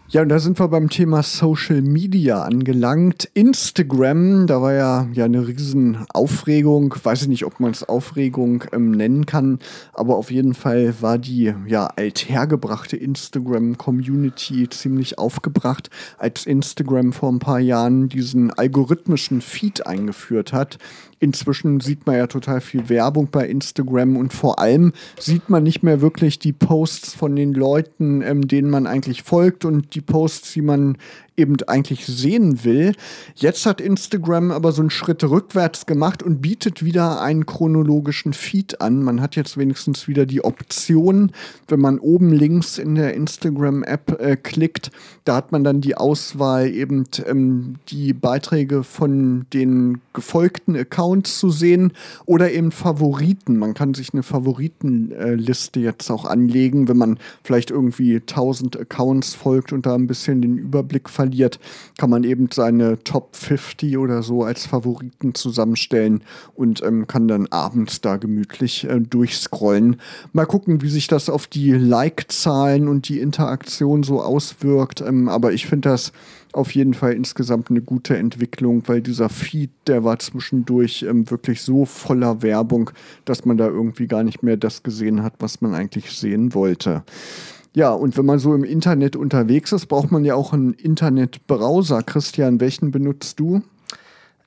Ja, 0.08 0.22
und 0.22 0.28
da 0.28 0.38
sind 0.38 0.60
wir 0.60 0.68
beim 0.68 0.88
Thema 0.88 1.24
Social 1.24 1.82
Media 1.82 2.42
angelangt. 2.42 3.28
Instagram, 3.34 4.46
da 4.46 4.62
war 4.62 4.72
ja, 4.72 5.08
ja 5.12 5.24
eine 5.24 5.48
riesen 5.48 6.06
Aufregung. 6.14 6.94
Weiß 7.02 7.22
ich 7.22 7.28
nicht, 7.28 7.44
ob 7.44 7.58
man 7.58 7.72
es 7.72 7.82
Aufregung 7.82 8.62
ähm, 8.72 8.92
nennen 8.92 9.26
kann, 9.26 9.58
aber 9.94 10.14
auf 10.14 10.30
jeden 10.30 10.54
Fall 10.54 10.94
war 11.00 11.18
die 11.18 11.52
ja 11.66 11.88
althergebrachte 11.88 12.96
Instagram-Community 12.96 14.68
ziemlich 14.70 15.18
aufgebracht, 15.18 15.90
als 16.18 16.46
Instagram 16.46 17.12
vor 17.12 17.32
ein 17.32 17.40
paar 17.40 17.58
Jahren 17.58 18.08
diesen 18.08 18.52
algorithmischen 18.52 19.40
Feed 19.40 19.88
eingeführt 19.88 20.52
hat, 20.52 20.78
Inzwischen 21.18 21.80
sieht 21.80 22.06
man 22.06 22.16
ja 22.16 22.26
total 22.26 22.60
viel 22.60 22.88
Werbung 22.88 23.28
bei 23.30 23.48
Instagram 23.48 24.16
und 24.16 24.32
vor 24.32 24.58
allem 24.58 24.92
sieht 25.18 25.48
man 25.48 25.62
nicht 25.62 25.82
mehr 25.82 26.00
wirklich 26.00 26.38
die 26.38 26.52
Posts 26.52 27.14
von 27.14 27.34
den 27.34 27.54
Leuten, 27.54 28.22
ähm, 28.22 28.46
denen 28.46 28.70
man 28.70 28.86
eigentlich 28.86 29.22
folgt 29.22 29.64
und 29.64 29.94
die 29.94 30.02
Posts, 30.02 30.52
die 30.52 30.62
man 30.62 30.98
eben 31.36 31.56
eigentlich 31.66 32.06
sehen 32.06 32.64
will. 32.64 32.94
Jetzt 33.34 33.66
hat 33.66 33.80
Instagram 33.80 34.50
aber 34.50 34.72
so 34.72 34.82
einen 34.82 34.90
Schritt 34.90 35.22
rückwärts 35.22 35.86
gemacht 35.86 36.22
und 36.22 36.40
bietet 36.40 36.84
wieder 36.84 37.20
einen 37.20 37.46
chronologischen 37.46 38.32
Feed 38.32 38.80
an. 38.80 39.02
Man 39.02 39.20
hat 39.20 39.36
jetzt 39.36 39.56
wenigstens 39.56 40.08
wieder 40.08 40.26
die 40.26 40.44
Option, 40.44 41.32
wenn 41.68 41.80
man 41.80 41.98
oben 41.98 42.32
links 42.32 42.78
in 42.78 42.94
der 42.94 43.14
Instagram-App 43.14 44.20
äh, 44.20 44.36
klickt, 44.36 44.90
da 45.24 45.36
hat 45.36 45.52
man 45.52 45.64
dann 45.64 45.80
die 45.80 45.96
Auswahl, 45.96 46.68
eben 46.68 47.04
ähm, 47.26 47.76
die 47.88 48.12
Beiträge 48.12 48.82
von 48.84 49.46
den 49.52 50.00
gefolgten 50.12 50.76
Accounts 50.76 51.38
zu 51.38 51.50
sehen 51.50 51.92
oder 52.24 52.52
eben 52.52 52.72
Favoriten. 52.72 53.58
Man 53.58 53.74
kann 53.74 53.94
sich 53.94 54.12
eine 54.12 54.22
Favoritenliste 54.22 55.80
jetzt 55.80 56.10
auch 56.10 56.24
anlegen, 56.24 56.88
wenn 56.88 56.96
man 56.96 57.18
vielleicht 57.42 57.70
irgendwie 57.70 58.16
1000 58.16 58.78
Accounts 58.78 59.34
folgt 59.34 59.72
und 59.72 59.84
da 59.84 59.94
ein 59.94 60.06
bisschen 60.06 60.40
den 60.40 60.58
Überblick 60.58 61.10
verliert 61.10 61.25
verliert, 61.26 61.58
kann 61.98 62.10
man 62.10 62.22
eben 62.22 62.48
seine 62.52 63.02
Top 63.02 63.34
50 63.34 63.98
oder 63.98 64.22
so 64.22 64.44
als 64.44 64.66
Favoriten 64.66 65.34
zusammenstellen 65.34 66.22
und 66.54 66.82
ähm, 66.84 67.06
kann 67.06 67.26
dann 67.26 67.46
abends 67.48 68.00
da 68.00 68.16
gemütlich 68.16 68.84
äh, 68.84 69.00
durchscrollen. 69.00 69.96
Mal 70.32 70.46
gucken, 70.46 70.82
wie 70.82 70.88
sich 70.88 71.08
das 71.08 71.28
auf 71.28 71.48
die 71.48 71.72
Like-Zahlen 71.72 72.86
und 72.86 73.08
die 73.08 73.20
Interaktion 73.20 74.04
so 74.04 74.22
auswirkt. 74.22 75.00
Ähm, 75.00 75.28
aber 75.28 75.52
ich 75.52 75.66
finde 75.66 75.88
das 75.90 76.12
auf 76.52 76.74
jeden 76.74 76.94
Fall 76.94 77.12
insgesamt 77.12 77.70
eine 77.70 77.82
gute 77.82 78.16
Entwicklung, 78.16 78.84
weil 78.86 79.02
dieser 79.02 79.28
Feed, 79.28 79.70
der 79.88 80.04
war 80.04 80.18
zwischendurch 80.20 81.02
ähm, 81.02 81.28
wirklich 81.30 81.60
so 81.60 81.84
voller 81.84 82.40
Werbung, 82.40 82.90
dass 83.24 83.44
man 83.44 83.58
da 83.58 83.66
irgendwie 83.66 84.06
gar 84.06 84.22
nicht 84.22 84.42
mehr 84.42 84.56
das 84.56 84.82
gesehen 84.82 85.22
hat, 85.22 85.34
was 85.40 85.60
man 85.60 85.74
eigentlich 85.74 86.12
sehen 86.12 86.54
wollte. 86.54 87.02
Ja, 87.76 87.92
und 87.92 88.16
wenn 88.16 88.24
man 88.24 88.38
so 88.38 88.54
im 88.54 88.64
Internet 88.64 89.16
unterwegs 89.16 89.70
ist, 89.70 89.84
braucht 89.88 90.10
man 90.10 90.24
ja 90.24 90.34
auch 90.34 90.54
einen 90.54 90.72
Internetbrowser. 90.72 92.02
Christian, 92.02 92.58
welchen 92.58 92.90
benutzt 92.90 93.38
du? 93.38 93.60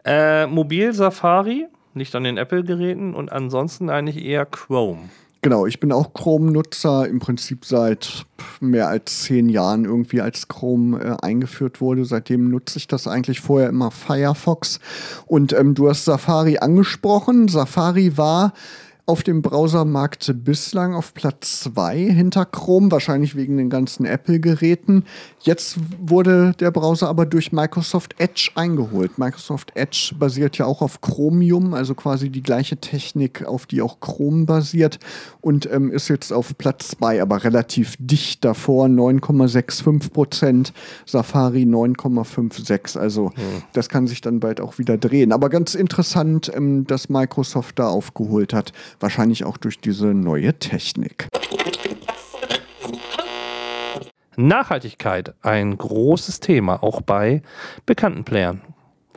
Äh, 0.03 0.47
Mobil 0.47 0.91
Safari, 0.93 1.67
nicht 1.93 2.15
an 2.15 2.23
den 2.23 2.37
Apple-Geräten 2.37 3.13
und 3.13 3.31
ansonsten 3.31 3.91
eigentlich 3.91 4.25
eher 4.25 4.47
Chrome. 4.47 5.01
Genau, 5.43 5.67
ich 5.67 5.79
bin 5.79 5.91
auch 5.91 6.15
Chrome-Nutzer, 6.15 7.07
im 7.07 7.19
Prinzip 7.19 7.65
seit 7.65 8.25
mehr 8.61 8.87
als 8.87 9.21
zehn 9.21 9.47
Jahren 9.47 9.85
irgendwie, 9.85 10.21
als 10.21 10.47
Chrome 10.47 10.99
äh, 10.99 11.15
eingeführt 11.23 11.81
wurde. 11.81 12.05
Seitdem 12.05 12.49
nutze 12.49 12.79
ich 12.79 12.87
das 12.87 13.07
eigentlich 13.07 13.41
vorher 13.41 13.69
immer 13.69 13.91
Firefox. 13.91 14.79
Und 15.27 15.53
ähm, 15.53 15.75
du 15.75 15.87
hast 15.87 16.03
Safari 16.03 16.57
angesprochen. 16.57 17.47
Safari 17.47 18.17
war 18.17 18.53
auf 19.09 19.23
dem 19.23 19.41
Browsermarkt 19.41 20.31
bislang 20.45 20.93
auf 20.93 21.15
Platz 21.15 21.61
2 21.61 21.97
hinter 21.97 22.45
Chrome, 22.45 22.91
wahrscheinlich 22.91 23.35
wegen 23.35 23.57
den 23.57 23.71
ganzen 23.71 24.05
Apple-Geräten. 24.05 25.03
Jetzt 25.41 25.79
wurde 25.99 26.53
der 26.59 26.69
Browser 26.69 27.09
aber 27.09 27.25
durch 27.25 27.51
Microsoft 27.51 28.13
Edge 28.19 28.51
eingeholt. 28.53 29.17
Microsoft 29.17 29.71
Edge 29.73 30.13
basiert 30.19 30.59
ja 30.59 30.67
auch 30.67 30.83
auf 30.83 31.01
Chromium, 31.01 31.73
also 31.73 31.95
quasi 31.95 32.29
die 32.29 32.43
gleiche 32.43 32.77
Technik, 32.77 33.43
auf 33.47 33.65
die 33.65 33.81
auch 33.81 33.99
Chrome 33.99 34.45
basiert 34.45 34.99
und 35.41 35.67
ähm, 35.71 35.89
ist 35.91 36.07
jetzt 36.07 36.31
auf 36.31 36.55
Platz 36.59 36.89
2, 36.89 37.19
aber 37.19 37.43
relativ 37.43 37.95
dicht 37.97 38.45
davor, 38.45 38.85
9,65 38.85 40.11
Prozent, 40.11 40.71
Safari 41.07 41.63
9,56. 41.63 42.99
Also 42.99 43.31
hm. 43.33 43.63
das 43.73 43.89
kann 43.89 44.05
sich 44.05 44.21
dann 44.21 44.39
bald 44.39 44.61
auch 44.61 44.77
wieder 44.77 44.99
drehen. 44.99 45.31
Aber 45.31 45.49
ganz 45.49 45.73
interessant, 45.73 46.51
ähm, 46.53 46.85
dass 46.85 47.09
Microsoft 47.09 47.79
da 47.79 47.87
aufgeholt 47.87 48.53
hat 48.53 48.71
Wahrscheinlich 48.99 49.45
auch 49.45 49.57
durch 49.57 49.79
diese 49.79 50.07
neue 50.07 50.57
Technik. 50.59 51.27
Nachhaltigkeit, 54.35 55.33
ein 55.41 55.77
großes 55.77 56.39
Thema, 56.39 56.81
auch 56.81 57.01
bei 57.01 57.41
bekannten 57.85 58.23
Playern. 58.23 58.61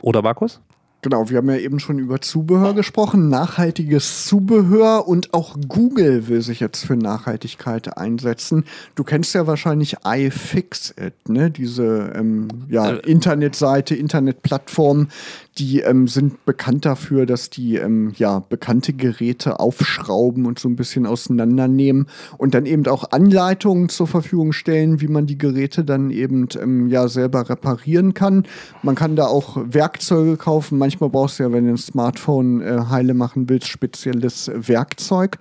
Oder 0.01 0.21
Markus? 0.21 0.59
Genau, 1.03 1.29
wir 1.29 1.37
haben 1.37 1.49
ja 1.49 1.57
eben 1.57 1.81
schon 1.81 1.99
über 1.99 2.21
Zubehör 2.21 2.73
gesprochen, 2.73 3.27
nachhaltiges 3.27 4.25
Zubehör 4.25 5.05
und 5.05 5.33
auch 5.33 5.57
Google 5.67 6.29
will 6.29 6.41
sich 6.41 6.61
jetzt 6.61 6.85
für 6.85 6.95
Nachhaltigkeit 6.95 7.97
einsetzen. 7.97 8.63
Du 8.95 9.03
kennst 9.03 9.35
ja 9.35 9.45
wahrscheinlich 9.45 9.97
iFixit, 10.05 11.27
ne? 11.27 11.51
Diese 11.51 12.13
ähm, 12.15 12.47
ja, 12.69 12.91
äh, 12.91 12.99
Internetseite, 12.99 13.95
Internetplattform, 13.95 15.09
die 15.57 15.81
ähm, 15.81 16.07
sind 16.07 16.45
bekannt 16.45 16.85
dafür, 16.85 17.25
dass 17.25 17.49
die 17.49 17.75
ähm, 17.75 18.11
ja, 18.15 18.39
bekannte 18.39 18.93
Geräte 18.93 19.59
aufschrauben 19.59 20.45
und 20.45 20.57
so 20.57 20.67
ein 20.67 20.75
bisschen 20.75 21.05
auseinandernehmen 21.05 22.07
und 22.37 22.55
dann 22.55 22.65
eben 22.65 22.87
auch 22.87 23.11
Anleitungen 23.11 23.89
zur 23.89 24.07
Verfügung 24.07 24.51
stellen, 24.51 24.99
wie 24.99 25.07
man 25.07 25.27
die 25.27 25.37
Geräte 25.37 25.83
dann 25.83 26.09
eben 26.09 26.47
ähm, 26.59 26.89
ja, 26.89 27.07
selber 27.07 27.49
reparieren 27.49 28.13
kann. 28.15 28.45
Man 28.81 28.95
kann 28.95 29.15
da 29.15 29.27
auch 29.27 29.57
Werkzeuge 29.63 30.37
kaufen. 30.37 30.79
Manchmal 30.79 31.09
brauchst 31.11 31.37
du 31.37 31.43
ja, 31.43 31.51
wenn 31.51 31.65
du 31.65 31.73
ein 31.73 31.77
Smartphone 31.77 32.61
äh, 32.61 32.85
heile 32.89 33.13
machen 33.13 33.47
willst, 33.47 33.67
spezielles 33.67 34.49
Werkzeug. 34.55 35.37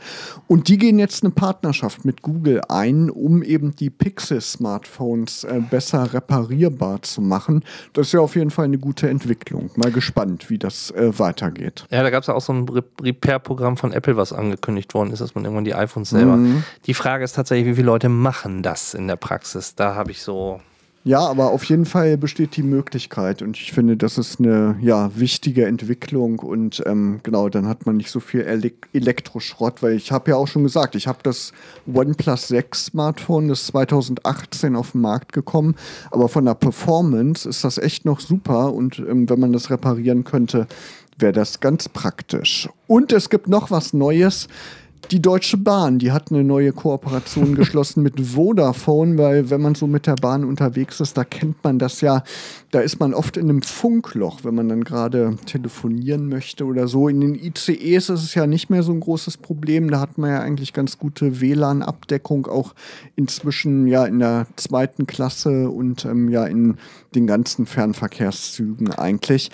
Und 0.46 0.68
die 0.68 0.76
gehen 0.76 0.98
jetzt 0.98 1.22
eine 1.24 1.30
Partnerschaft 1.30 2.04
mit 2.04 2.20
Google 2.20 2.60
ein, 2.68 3.08
um 3.08 3.42
eben 3.42 3.74
die 3.76 3.88
Pixel-Smartphones 3.88 5.44
äh, 5.44 5.62
besser 5.70 6.12
reparierbar 6.12 7.00
zu 7.00 7.22
machen. 7.22 7.64
Das 7.94 8.08
ist 8.08 8.12
ja 8.12 8.20
auf 8.20 8.36
jeden 8.36 8.50
Fall 8.50 8.66
eine 8.66 8.78
gute 8.78 9.08
Entwicklung. 9.08 9.70
Mal 9.76 9.90
gespannt, 9.90 10.01
wie 10.48 10.58
das 10.58 10.90
äh, 10.90 11.18
weitergeht. 11.18 11.86
Ja, 11.90 12.02
da 12.02 12.10
gab 12.10 12.22
es 12.22 12.26
ja 12.26 12.34
auch 12.34 12.40
so 12.40 12.52
ein 12.52 12.66
Repair-Programm 13.00 13.76
von 13.76 13.92
Apple, 13.92 14.16
was 14.16 14.32
angekündigt 14.32 14.94
worden 14.94 15.12
ist, 15.12 15.20
dass 15.20 15.34
man 15.34 15.44
irgendwann 15.44 15.64
die 15.64 15.74
iPhones 15.74 16.10
selber. 16.10 16.36
Mhm. 16.36 16.64
Die 16.86 16.94
Frage 16.94 17.24
ist 17.24 17.34
tatsächlich, 17.34 17.66
wie 17.68 17.74
viele 17.74 17.86
Leute 17.86 18.08
machen 18.08 18.62
das 18.62 18.94
in 18.94 19.06
der 19.08 19.16
Praxis? 19.16 19.74
Da 19.74 19.94
habe 19.94 20.10
ich 20.10 20.22
so 20.22 20.60
ja, 21.04 21.18
aber 21.18 21.50
auf 21.50 21.64
jeden 21.64 21.84
Fall 21.84 22.16
besteht 22.16 22.56
die 22.56 22.62
Möglichkeit 22.62 23.42
und 23.42 23.56
ich 23.56 23.72
finde, 23.72 23.96
das 23.96 24.18
ist 24.18 24.38
eine 24.38 24.76
ja, 24.80 25.10
wichtige 25.16 25.66
Entwicklung 25.66 26.38
und 26.38 26.80
ähm, 26.86 27.18
genau, 27.24 27.48
dann 27.48 27.66
hat 27.66 27.86
man 27.86 27.96
nicht 27.96 28.10
so 28.10 28.20
viel 28.20 28.42
Elek 28.42 28.88
Elektroschrott, 28.92 29.82
weil 29.82 29.94
ich 29.94 30.12
habe 30.12 30.30
ja 30.30 30.36
auch 30.36 30.46
schon 30.46 30.62
gesagt, 30.62 30.94
ich 30.94 31.08
habe 31.08 31.18
das 31.24 31.52
OnePlus 31.92 32.48
6 32.48 32.86
Smartphone, 32.86 33.48
das 33.48 33.66
2018 33.66 34.76
auf 34.76 34.92
den 34.92 35.00
Markt 35.00 35.32
gekommen, 35.32 35.74
aber 36.12 36.28
von 36.28 36.44
der 36.44 36.54
Performance 36.54 37.48
ist 37.48 37.64
das 37.64 37.78
echt 37.78 38.04
noch 38.04 38.20
super 38.20 38.72
und 38.72 39.00
ähm, 39.00 39.28
wenn 39.28 39.40
man 39.40 39.52
das 39.52 39.70
reparieren 39.70 40.22
könnte, 40.22 40.68
wäre 41.18 41.32
das 41.32 41.60
ganz 41.60 41.88
praktisch. 41.88 42.68
Und 42.86 43.12
es 43.12 43.28
gibt 43.28 43.48
noch 43.48 43.70
was 43.70 43.92
Neues 43.92 44.48
die 45.10 45.20
Deutsche 45.20 45.56
Bahn, 45.56 45.98
die 45.98 46.12
hat 46.12 46.30
eine 46.30 46.44
neue 46.44 46.72
Kooperation 46.72 47.54
geschlossen 47.56 48.02
mit 48.02 48.20
Vodafone, 48.20 49.18
weil 49.18 49.50
wenn 49.50 49.60
man 49.60 49.74
so 49.74 49.86
mit 49.86 50.06
der 50.06 50.14
Bahn 50.14 50.44
unterwegs 50.44 51.00
ist, 51.00 51.16
da 51.16 51.24
kennt 51.24 51.62
man 51.64 51.78
das 51.78 52.00
ja, 52.00 52.22
da 52.70 52.80
ist 52.80 53.00
man 53.00 53.12
oft 53.12 53.36
in 53.36 53.50
einem 53.50 53.62
Funkloch, 53.62 54.44
wenn 54.44 54.54
man 54.54 54.68
dann 54.68 54.84
gerade 54.84 55.36
telefonieren 55.46 56.28
möchte 56.28 56.64
oder 56.64 56.88
so. 56.88 57.08
In 57.08 57.20
den 57.20 57.34
ICEs 57.34 58.08
ist 58.08 58.22
es 58.22 58.34
ja 58.34 58.46
nicht 58.46 58.70
mehr 58.70 58.82
so 58.82 58.92
ein 58.92 59.00
großes 59.00 59.38
Problem, 59.38 59.90
da 59.90 60.00
hat 60.00 60.18
man 60.18 60.30
ja 60.30 60.40
eigentlich 60.40 60.72
ganz 60.72 60.98
gute 60.98 61.40
WLAN-Abdeckung, 61.40 62.46
auch 62.46 62.74
inzwischen 63.16 63.86
ja 63.86 64.04
in 64.06 64.20
der 64.20 64.46
zweiten 64.56 65.06
Klasse 65.06 65.68
und 65.68 66.04
ähm, 66.04 66.28
ja 66.28 66.44
in 66.44 66.76
den 67.14 67.26
ganzen 67.26 67.66
Fernverkehrszügen 67.66 68.92
eigentlich. 68.92 69.50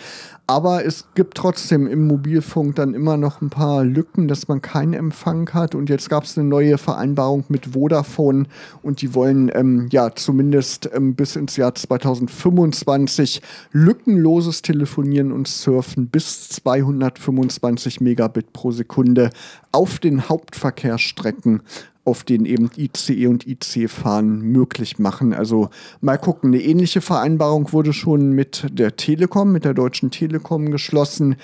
Aber 0.51 0.83
es 0.87 1.05
gibt 1.15 1.37
trotzdem 1.37 1.87
im 1.87 2.07
Mobilfunk 2.07 2.77
dann 2.77 2.95
immer 2.95 3.19
noch 3.19 3.43
ein 3.43 3.51
paar 3.51 3.85
Lücken, 3.85 4.29
dass 4.29 4.49
man 4.49 4.63
keinen 4.63 4.95
Empfang 4.95 5.38
hat. 5.53 5.75
Und 5.75 5.89
jetzt 5.89 6.09
gab 6.11 6.25
es 6.25 6.37
eine 6.37 6.49
neue 6.49 6.79
Vereinbarung 6.79 7.45
mit 7.49 7.67
Vodafone 7.75 8.47
und 8.83 9.03
die 9.03 9.15
wollen 9.15 9.51
ähm, 9.55 9.89
ja 9.91 10.15
zumindest 10.15 10.91
ähm, 10.95 11.15
bis 11.15 11.37
ins 11.37 11.57
Jahr 11.57 11.75
2025 11.75 13.43
lückenloses 13.73 14.63
Telefonieren 14.63 15.33
und 15.33 15.49
Surfen 15.49 16.09
bis 16.09 16.49
225 16.49 18.01
Megabit 18.01 18.53
pro 18.53 18.71
Sekunde 18.71 19.31
auf 19.73 19.99
den 19.99 20.29
Hauptverkehrsstrecken 20.29 21.63
auf 22.09 22.25
denen 22.25 22.47
eben 22.47 22.71
ICE 22.77 23.27
und 23.27 23.47
IC-Fahren 23.47 24.41
möglich 24.41 24.99
machen. 24.99 25.35
Also 25.35 25.69
mal 26.01 26.17
gucken, 26.17 26.55
eine 26.55 26.63
ähnliche 26.63 27.03
Vereinbarung 27.03 27.73
wurde 27.73 27.93
schon 27.93 28.33
mit 28.33 28.67
der 28.73 28.97
Telekom, 28.97 29.53
mit 29.53 29.67
der 29.67 29.75
Deutschen 29.75 30.11
Telekom 30.11 30.71
geschlossen. 30.71 31.37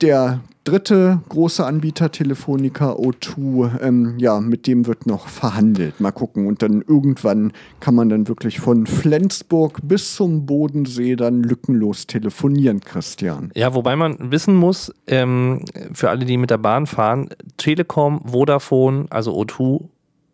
Der 0.00 0.40
dritte 0.68 1.20
große 1.30 1.64
Anbieter, 1.64 2.12
Telefonica 2.12 2.92
O2, 2.92 3.80
ähm, 3.80 4.14
ja, 4.18 4.38
mit 4.38 4.66
dem 4.66 4.86
wird 4.86 5.06
noch 5.06 5.26
verhandelt. 5.26 5.98
Mal 5.98 6.12
gucken. 6.12 6.46
Und 6.46 6.60
dann 6.60 6.82
irgendwann 6.86 7.52
kann 7.80 7.94
man 7.94 8.10
dann 8.10 8.28
wirklich 8.28 8.60
von 8.60 8.86
Flensburg 8.86 9.80
bis 9.82 10.14
zum 10.14 10.44
Bodensee 10.44 11.16
dann 11.16 11.42
lückenlos 11.42 12.06
telefonieren, 12.06 12.80
Christian. 12.80 13.50
Ja, 13.54 13.72
wobei 13.74 13.96
man 13.96 14.30
wissen 14.30 14.54
muss, 14.54 14.92
ähm, 15.06 15.64
für 15.94 16.10
alle, 16.10 16.26
die 16.26 16.36
mit 16.36 16.50
der 16.50 16.58
Bahn 16.58 16.86
fahren, 16.86 17.30
Telekom, 17.56 18.20
Vodafone, 18.26 19.06
also 19.08 19.32
O2 19.32 19.88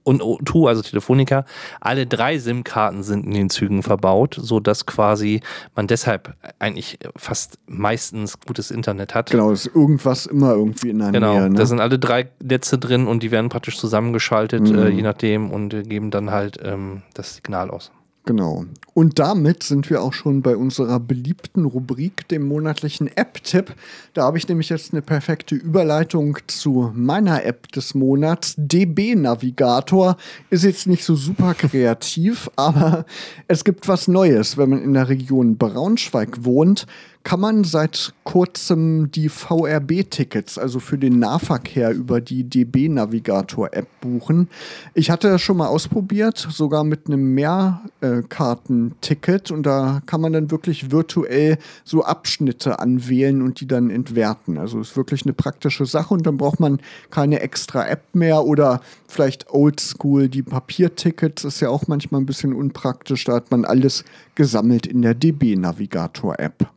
und 0.05 0.23
O2, 0.23 0.69
also 0.69 0.83
Telefonica, 0.83 1.45
alle 1.81 2.07
drei 2.07 2.39
SIM-Karten 2.39 3.03
sind 3.03 3.27
in 3.27 3.33
den 3.33 3.51
Zügen 3.51 3.83
verbaut, 3.83 4.37
sodass 4.39 4.87
quasi 4.87 5.41
man 5.75 5.87
deshalb 5.87 6.35
eigentlich 6.59 6.99
fast 7.17 7.59
meistens 7.67 8.39
gutes 8.41 8.71
Internet 8.71 9.15
hat. 9.15 9.31
Genau, 9.31 9.51
ist 9.51 9.67
irgendwas 9.67 10.27
immer 10.27 10.53
irgendwie 10.53 10.91
in 10.91 10.99
der 10.99 11.11
genau, 11.11 11.33
Nähe. 11.33 11.43
Genau, 11.45 11.59
da 11.59 11.67
sind 11.67 11.81
alle 11.81 11.99
drei 11.99 12.29
Netze 12.43 12.79
drin 12.79 13.07
und 13.07 13.23
die 13.23 13.31
werden 13.31 13.49
praktisch 13.49 13.79
zusammengeschaltet, 13.79 14.69
mhm. 14.69 14.79
äh, 14.79 14.89
je 14.89 15.03
nachdem, 15.03 15.51
und 15.51 15.75
äh, 15.75 15.83
geben 15.83 16.11
dann 16.11 16.31
halt 16.31 16.59
ähm, 16.63 17.03
das 17.15 17.37
Signal 17.37 17.71
aus. 17.71 17.91
Genau. 18.27 18.65
Und 18.95 19.19
damit 19.19 19.63
sind 19.63 19.91
wir 19.91 20.01
auch 20.01 20.15
schon 20.15 20.41
bei 20.41 20.57
unserer 20.57 20.99
beliebten 20.99 21.67
Rubrik, 21.67 22.27
dem 22.29 22.49
monatlichen 22.49 23.15
App-Tipp. 23.15 23.75
Da 24.15 24.23
habe 24.23 24.39
ich 24.39 24.49
nämlich 24.49 24.71
jetzt 24.71 24.93
eine 24.93 25.03
perfekte 25.03 25.55
Überleitung 25.55 26.39
zu 26.47 26.91
meiner 26.95 27.45
App 27.45 27.71
des 27.73 27.95
Monats. 27.95 28.55
DB 28.57 29.15
Navigator 29.15 30.17
ist 30.49 30.65
jetzt 30.65 30.87
nicht 30.87 31.05
so 31.05 31.17
super 31.17 31.53
kreativ, 31.53 32.51
aber 32.57 33.05
es 33.47 33.63
gibt 33.63 33.89
was 33.89 34.09
Neues, 34.09 34.57
wenn 34.57 34.71
man 34.71 34.83
in 34.83 34.95
der 34.95 35.11
Region 35.11 35.59
Braunschweig 35.59 36.45
wohnt 36.45 36.87
kann 37.25 37.41
man 37.41 37.65
seit 37.65 38.15
kurzem 38.23 39.11
die 39.11 39.29
VRB-Tickets, 39.31 40.59
also 40.59 40.79
für 40.79 40.99
den 40.99 41.19
Nahverkehr 41.19 41.91
über 41.91 42.21
die 42.21 42.45
DB-Navigator-App 42.45 43.89
buchen. 44.03 44.51
Ich 44.93 45.11
hatte 45.11 45.31
das 45.31 45.41
schon 45.41 45.57
mal 45.57 45.69
ausprobiert, 45.69 46.47
sogar 46.51 46.85
mit 46.85 47.07
einem 47.07 47.33
Mehrkartenticket 47.35 49.51
und 49.51 49.63
da 49.65 50.03
kann 50.05 50.21
man 50.21 50.35
dann 50.35 50.51
wirklich 50.51 50.91
virtuell 50.91 51.57
so 51.83 52.05
Abschnitte 52.05 52.79
anwählen 52.79 53.41
und 53.41 53.61
die 53.61 53.67
dann 53.67 53.89
entwerten. 53.89 54.59
Also 54.59 54.81
ist 54.81 54.95
wirklich 54.97 55.25
eine 55.25 55.33
praktische 55.33 55.87
Sache 55.87 56.13
und 56.13 56.27
dann 56.27 56.37
braucht 56.37 56.61
man 56.61 56.79
keine 57.11 57.41
extra 57.41 57.89
App 57.89 58.15
mehr 58.15 58.45
oder 58.45 58.83
vielleicht 59.09 59.51
oldschool 59.51 60.29
die 60.29 60.43
Papiertickets 60.43 61.45
ist 61.45 61.61
ja 61.61 61.71
auch 61.71 61.87
manchmal 61.87 62.21
ein 62.21 62.27
bisschen 62.27 62.53
unpraktisch. 62.53 63.25
Da 63.25 63.33
hat 63.35 63.51
man 63.51 63.65
alles 63.65 64.05
gesammelt 64.35 64.87
in 64.87 65.01
der 65.01 65.15
DB-Navigator-App. 65.15 66.69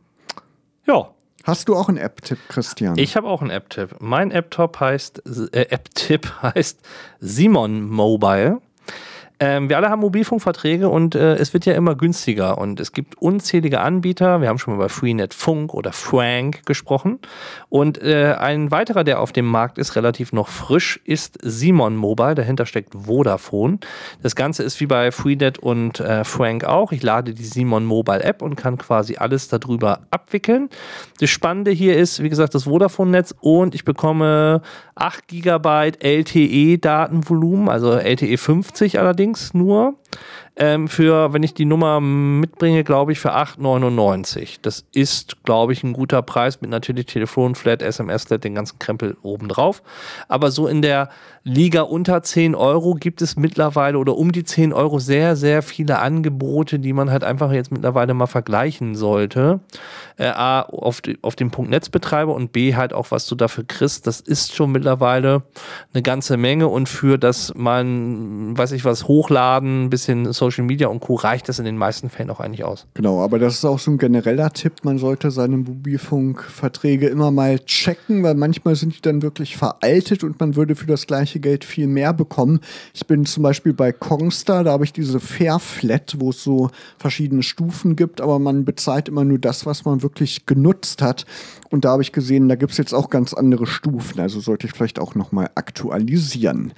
Ja. 0.88 1.10
Hast 1.44 1.68
du 1.68 1.76
auch 1.76 1.88
einen 1.88 1.98
App-Tipp, 1.98 2.38
Christian? 2.48 2.98
Ich 2.98 3.16
habe 3.16 3.28
auch 3.28 3.40
einen 3.40 3.50
App-Tipp. 3.50 3.96
Mein 4.00 4.30
App-Tipp 4.30 4.80
heißt, 4.80 5.22
äh, 5.52 5.66
App 5.70 5.88
heißt 6.42 6.80
Simon 7.20 7.82
Mobile. 7.82 8.60
Ähm, 9.40 9.68
wir 9.68 9.76
alle 9.76 9.88
haben 9.88 10.00
Mobilfunkverträge 10.00 10.88
und 10.88 11.14
äh, 11.14 11.36
es 11.36 11.52
wird 11.52 11.64
ja 11.64 11.74
immer 11.74 11.94
günstiger 11.94 12.58
und 12.58 12.80
es 12.80 12.92
gibt 12.92 13.18
unzählige 13.18 13.80
Anbieter. 13.80 14.40
Wir 14.40 14.48
haben 14.48 14.58
schon 14.58 14.74
mal 14.74 14.78
über 14.78 14.88
Freenet 14.88 15.32
Funk 15.32 15.74
oder 15.74 15.92
Frank 15.92 16.66
gesprochen. 16.66 17.20
Und 17.68 18.02
äh, 18.02 18.34
ein 18.36 18.72
weiterer, 18.72 19.04
der 19.04 19.20
auf 19.20 19.30
dem 19.30 19.46
Markt 19.46 19.78
ist, 19.78 19.94
relativ 19.94 20.32
noch 20.32 20.48
frisch, 20.48 21.00
ist 21.04 21.38
Simon 21.40 21.94
Mobile. 21.94 22.34
Dahinter 22.34 22.66
steckt 22.66 22.94
Vodafone. 22.94 23.78
Das 24.22 24.34
Ganze 24.34 24.64
ist 24.64 24.80
wie 24.80 24.86
bei 24.86 25.12
Freenet 25.12 25.58
und 25.58 26.00
äh, 26.00 26.24
Frank 26.24 26.64
auch. 26.64 26.90
Ich 26.90 27.04
lade 27.04 27.32
die 27.32 27.44
Simon 27.44 27.84
Mobile 27.84 28.24
App 28.24 28.42
und 28.42 28.56
kann 28.56 28.76
quasi 28.76 29.18
alles 29.18 29.46
darüber 29.46 30.00
abwickeln. 30.10 30.68
Das 31.20 31.30
Spannende 31.30 31.70
hier 31.70 31.96
ist, 31.96 32.20
wie 32.24 32.28
gesagt, 32.28 32.56
das 32.56 32.64
Vodafone-Netz 32.64 33.36
und 33.40 33.76
ich 33.76 33.84
bekomme 33.84 34.62
8 34.96 35.28
GB 35.28 35.92
LTE-Datenvolumen, 36.00 37.68
also 37.68 37.92
LTE 37.92 38.36
50 38.36 38.98
allerdings 38.98 39.27
nur 39.52 39.94
ähm, 40.56 40.88
für, 40.88 41.32
wenn 41.32 41.42
ich 41.42 41.54
die 41.54 41.64
Nummer 41.64 42.00
mitbringe, 42.00 42.82
glaube 42.82 43.12
ich, 43.12 43.20
für 43.20 43.34
8,99. 43.34 44.58
Das 44.62 44.84
ist, 44.92 45.44
glaube 45.44 45.72
ich, 45.72 45.84
ein 45.84 45.92
guter 45.92 46.20
Preis 46.22 46.60
mit 46.60 46.70
natürlich 46.70 47.06
Telefon, 47.06 47.54
Flat, 47.54 47.80
SMS, 47.80 48.24
Flat, 48.24 48.42
den 48.42 48.56
ganzen 48.56 48.78
Krempel 48.78 49.16
obendrauf. 49.22 49.82
Aber 50.26 50.50
so 50.50 50.66
in 50.66 50.82
der 50.82 51.10
Liga 51.44 51.82
unter 51.82 52.22
10 52.22 52.54
Euro 52.54 52.94
gibt 52.94 53.22
es 53.22 53.36
mittlerweile 53.36 53.98
oder 53.98 54.16
um 54.16 54.32
die 54.32 54.44
10 54.44 54.72
Euro 54.72 54.98
sehr, 54.98 55.36
sehr 55.36 55.62
viele 55.62 55.98
Angebote, 56.00 56.78
die 56.78 56.92
man 56.92 57.10
halt 57.10 57.24
einfach 57.24 57.52
jetzt 57.52 57.70
mittlerweile 57.70 58.12
mal 58.12 58.26
vergleichen 58.26 58.94
sollte. 58.94 59.60
Äh, 60.16 60.26
A, 60.26 60.62
auf, 60.62 61.00
auf 61.22 61.36
dem 61.36 61.50
Punkt 61.50 61.70
Netzbetreiber 61.70 62.34
und 62.34 62.52
B, 62.52 62.74
halt 62.74 62.92
auch, 62.92 63.10
was 63.10 63.26
du 63.26 63.34
dafür 63.34 63.64
kriegst. 63.66 64.06
Das 64.06 64.20
ist 64.20 64.54
schon 64.54 64.72
mittlerweile 64.72 65.42
eine 65.94 66.02
ganze 66.02 66.36
Menge 66.36 66.68
und 66.68 66.88
für 66.88 67.16
das 67.16 67.52
man, 67.54 68.58
weiß 68.58 68.72
ich 68.72 68.84
was, 68.84 69.06
hochladen, 69.06 69.84
ein 69.84 69.90
bisschen 69.90 70.07
Social 70.32 70.58
Social 70.58 70.64
Media 70.64 70.88
und 70.88 71.00
Co. 71.00 71.14
reicht 71.14 71.48
das 71.48 71.58
in 71.58 71.66
den 71.66 71.76
meisten 71.76 72.08
Fällen 72.08 72.30
auch 72.30 72.40
eigentlich 72.40 72.64
aus. 72.64 72.86
Genau, 72.94 73.22
aber 73.22 73.38
das 73.38 73.54
ist 73.54 73.64
auch 73.64 73.78
so 73.78 73.90
ein 73.90 73.98
genereller 73.98 74.50
Tipp. 74.50 74.82
Man 74.82 74.98
sollte 74.98 75.30
seine 75.30 75.58
Mobilfunkverträge 75.58 77.06
immer 77.06 77.30
mal 77.30 77.58
checken, 77.60 78.22
weil 78.22 78.34
manchmal 78.34 78.74
sind 78.76 78.96
die 78.96 79.02
dann 79.02 79.22
wirklich 79.22 79.56
veraltet 79.56 80.24
und 80.24 80.40
man 80.40 80.56
würde 80.56 80.74
für 80.74 80.86
das 80.86 81.06
gleiche 81.06 81.38
Geld 81.38 81.64
viel 81.64 81.86
mehr 81.86 82.12
bekommen. 82.12 82.60
Ich 82.94 83.06
bin 83.06 83.26
zum 83.26 83.42
Beispiel 83.42 83.72
bei 83.72 83.92
Kongstar, 83.92 84.64
da 84.64 84.72
habe 84.72 84.84
ich 84.84 84.92
diese 84.92 85.20
Fairflat, 85.20 86.16
wo 86.18 86.30
es 86.30 86.42
so 86.42 86.70
verschiedene 86.98 87.42
Stufen 87.42 87.94
gibt, 87.94 88.20
aber 88.20 88.38
man 88.38 88.64
bezahlt 88.64 89.08
immer 89.08 89.24
nur 89.24 89.38
das, 89.38 89.66
was 89.66 89.84
man 89.84 90.02
wirklich 90.02 90.46
genutzt 90.46 91.02
hat. 91.02 91.26
Und 91.70 91.84
da 91.84 91.90
habe 91.90 92.02
ich 92.02 92.12
gesehen, 92.12 92.48
da 92.48 92.56
gibt 92.56 92.72
es 92.72 92.78
jetzt 92.78 92.94
auch 92.94 93.10
ganz 93.10 93.34
andere 93.34 93.66
Stufen. 93.66 94.20
Also 94.20 94.40
sollte 94.40 94.66
ich 94.66 94.72
vielleicht 94.72 94.98
auch 94.98 95.14
nochmal 95.14 95.50
aktualisieren. 95.54 96.72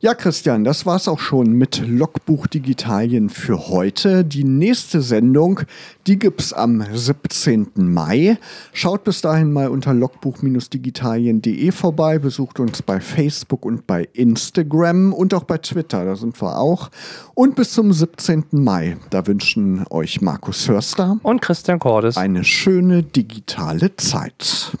Ja, 0.00 0.14
Christian, 0.14 0.64
das 0.64 0.86
war 0.86 0.96
es 0.96 1.08
auch 1.08 1.18
schon 1.18 1.52
mit 1.52 1.82
Logbuch 1.86 2.46
Digitalien 2.60 3.30
für 3.30 3.68
heute. 3.68 4.22
Die 4.22 4.44
nächste 4.44 5.00
Sendung, 5.00 5.60
die 6.06 6.18
gibt 6.18 6.42
es 6.42 6.52
am 6.52 6.84
17. 6.92 7.70
Mai. 7.74 8.36
Schaut 8.74 9.04
bis 9.04 9.22
dahin 9.22 9.50
mal 9.50 9.68
unter 9.68 9.94
logbuch-digitalien.de 9.94 11.72
vorbei, 11.72 12.18
besucht 12.18 12.60
uns 12.60 12.82
bei 12.82 13.00
Facebook 13.00 13.64
und 13.64 13.86
bei 13.86 14.06
Instagram 14.12 15.14
und 15.14 15.32
auch 15.32 15.44
bei 15.44 15.56
Twitter, 15.56 16.04
da 16.04 16.16
sind 16.16 16.40
wir 16.42 16.58
auch. 16.58 16.90
Und 17.34 17.56
bis 17.56 17.72
zum 17.72 17.94
17. 17.94 18.44
Mai, 18.50 18.98
da 19.08 19.26
wünschen 19.26 19.86
euch 19.88 20.20
Markus 20.20 20.68
Hörster 20.68 21.18
und 21.22 21.40
Christian 21.40 21.78
Cordes 21.78 22.18
eine 22.18 22.44
schöne 22.44 23.02
digitale 23.02 23.96
Zeit. 23.96 24.76